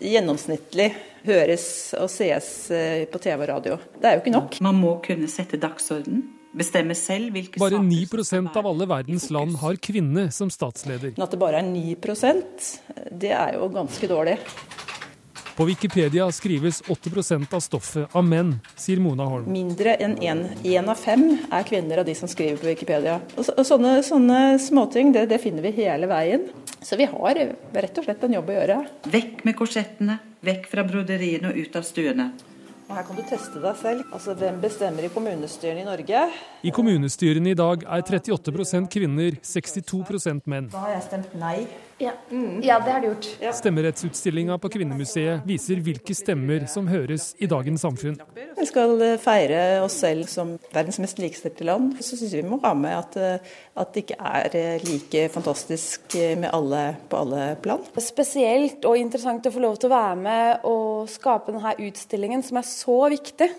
gjennomsnittlig 0.03 0.90
høres 1.25 1.64
og 1.96 2.11
sees 2.12 2.53
eh, 2.75 3.07
på 3.09 3.20
TV 3.22 3.46
og 3.46 3.48
radio. 3.55 3.81
Det 3.96 4.11
er 4.11 4.18
jo 4.18 4.25
ikke 4.25 4.35
nok. 4.37 4.61
Man 4.68 4.81
må 4.83 4.98
kunne 5.05 5.31
sette 5.33 5.61
dagsorden, 5.62 6.20
bestemme 6.57 6.97
selv 6.99 7.33
hvilke 7.35 7.61
Bare 7.62 7.81
saker 7.81 8.23
9 8.23 8.57
av 8.61 8.69
alle 8.69 8.88
verdens 8.91 9.29
land 9.35 9.57
har 9.62 9.79
kvinne 9.83 10.29
som 10.35 10.51
statsleder. 10.53 11.17
At 11.17 11.35
det 11.35 11.41
bare 11.41 11.62
er 11.62 11.69
9% 11.69 12.71
det 13.11 13.33
er 13.37 13.57
jo 13.59 13.69
ganske 13.73 14.09
dårlig. 14.09 14.38
På 15.53 15.67
Wikipedia 15.69 16.33
skrives 16.33 16.83
80% 16.83 17.55
av 17.55 17.61
stoffet 17.61 18.15
av 18.17 18.25
menn, 18.25 18.55
sier 18.77 19.01
Mona 19.05 19.27
Holm. 19.29 19.51
Mindre 19.53 19.99
enn 20.01 20.17
én 20.17 20.88
av 20.88 20.97
fem 20.97 21.27
er 21.53 21.67
kvinner 21.69 22.01
av 22.01 22.09
de 22.09 22.15
som 22.17 22.31
skriver 22.31 22.57
på 22.57 22.71
Wikipedia. 22.71 23.19
Og, 23.37 23.45
så, 23.45 23.53
og 23.61 23.69
sånne, 23.69 23.99
sånne 24.07 24.38
småting 24.65 25.12
det, 25.12 25.27
det 25.29 25.43
finner 25.43 25.67
vi 25.67 25.75
hele 25.83 26.09
veien. 26.09 26.49
Så 26.81 26.97
vi 26.97 27.05
har 27.11 27.37
rett 27.37 28.01
og 28.01 28.09
slett 28.09 28.25
en 28.25 28.38
jobb 28.38 28.49
å 28.49 28.57
gjøre. 28.57 28.79
Vekk 29.12 29.45
med 29.47 29.59
korsettene, 29.59 30.17
vekk 30.41 30.71
fra 30.73 30.87
broderiene 30.88 31.53
og 31.53 31.61
ut 31.61 31.79
av 31.79 31.87
stuene. 31.87 32.33
Her 32.93 33.07
kan 33.09 33.17
du 33.17 33.23
teste 33.25 33.61
deg 33.63 33.77
selv. 33.81 34.03
Altså, 34.13 34.35
Hvem 34.37 34.59
bestemmer 34.61 35.07
i 35.07 35.09
kommunestyrene 35.13 35.81
i 35.81 35.87
Norge? 35.87 36.25
I 36.63 36.73
kommunestyrene 36.77 37.55
i 37.55 37.57
dag 37.57 37.87
er 37.89 38.03
38% 38.05 38.91
kvinner, 38.93 39.39
62 39.41 40.45
menn. 40.45 40.69
Da 40.73 40.83
har 40.85 40.93
jeg 40.99 41.07
stemt 41.07 41.33
nei. 41.41 41.63
Ja, 42.03 42.12
ja 42.62 42.79
det 42.83 42.93
har 42.93 43.01
de 43.01 43.11
gjort. 43.12 43.29
Stemmerettsutstillinga 43.55 44.57
på 44.59 44.71
Kvinnemuseet 44.75 45.45
viser 45.47 45.83
hvilke 45.85 46.17
stemmer 46.19 46.67
som 46.71 46.88
høres 46.91 47.31
i 47.38 47.47
dagens 47.51 47.85
samfunn. 47.85 48.17
Vi 48.35 48.67
skal 48.67 48.97
eh, 49.05 49.19
feire 49.23 49.61
oss 49.85 50.01
selv 50.03 50.27
som 50.31 50.57
verdens 50.75 50.99
mest 51.03 51.23
likestilte 51.23 51.67
land. 51.69 51.95
Så 52.03 52.19
syns 52.19 52.35
vi 52.35 52.43
må 52.47 52.59
ha 52.65 52.73
med 52.79 52.97
at, 52.97 53.19
eh, 53.21 53.55
at 53.79 53.95
det 53.95 54.05
ikke 54.07 54.19
er 54.19 54.59
eh, 54.59 54.87
like 54.88 55.29
fantastisk 55.35 56.19
med 56.43 56.51
alle 56.51 56.83
på 57.09 57.23
alle 57.23 57.53
plan. 57.62 57.87
Spesielt 58.03 58.83
og 58.88 58.99
interessant 58.99 59.47
å 59.47 59.55
få 59.55 59.62
lov 59.62 59.79
til 59.79 59.93
å 59.93 59.95
være 59.95 60.19
med 60.27 60.67
og 60.69 61.11
skape 61.12 61.55
denne 61.55 61.77
utstillingen 61.87 62.43
som 62.47 62.59
er 62.59 62.67
så 62.67 62.99
viktig. 63.12 63.53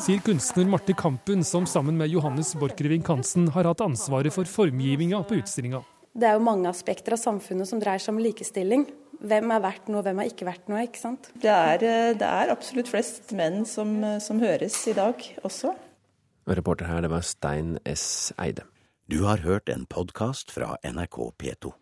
Sier 0.00 0.20
kunstner 0.24 0.68
Marte 0.68 0.96
Kampen, 0.96 1.44
som 1.44 1.68
sammen 1.68 1.96
med 2.00 2.12
Johannes 2.12 2.52
Borchgrevink 2.56 3.08
Hansen 3.12 3.48
har 3.54 3.68
hatt 3.68 3.84
ansvaret 3.84 4.32
for 4.32 4.48
formgivinga 4.48 5.22
på 5.28 5.40
utstillinga. 5.40 5.84
Det 6.20 6.28
er 6.28 6.36
jo 6.36 6.44
mange 6.44 6.68
aspekter 6.68 7.14
av 7.16 7.20
samfunnet 7.22 7.68
som 7.68 7.80
dreier 7.80 8.02
seg 8.02 8.12
om 8.12 8.20
likestilling. 8.20 8.84
Hvem 9.20 9.52
er 9.54 9.62
verdt 9.64 9.88
noe, 9.92 10.02
hvem 10.04 10.20
er 10.20 10.28
ikke 10.28 10.48
verdt 10.48 10.68
noe, 10.68 10.82
ikke 10.84 11.00
sant? 11.00 11.30
Det 11.40 11.52
er, 11.52 11.84
eh, 11.84 12.12
det 12.16 12.28
er 12.28 12.52
absolutt 12.52 12.88
flest 12.92 13.32
menn 13.36 13.64
som, 13.64 14.02
eh, 14.04 14.18
som 14.18 14.40
høres 14.40 14.76
i 14.88 14.96
dag 14.96 15.16
også. 15.44 15.74
Og 16.46 16.56
reporter 16.56 16.86
her, 16.86 17.00
det 17.00 17.10
var 17.10 17.22
Stein 17.22 17.78
S. 17.86 18.32
Eide. 18.38 18.64
Du 19.08 19.24
har 19.24 19.38
hørt 19.38 19.68
en 19.68 19.86
podkast 19.86 20.50
fra 20.50 20.76
NRK 20.84 21.32
P2. 21.38 21.72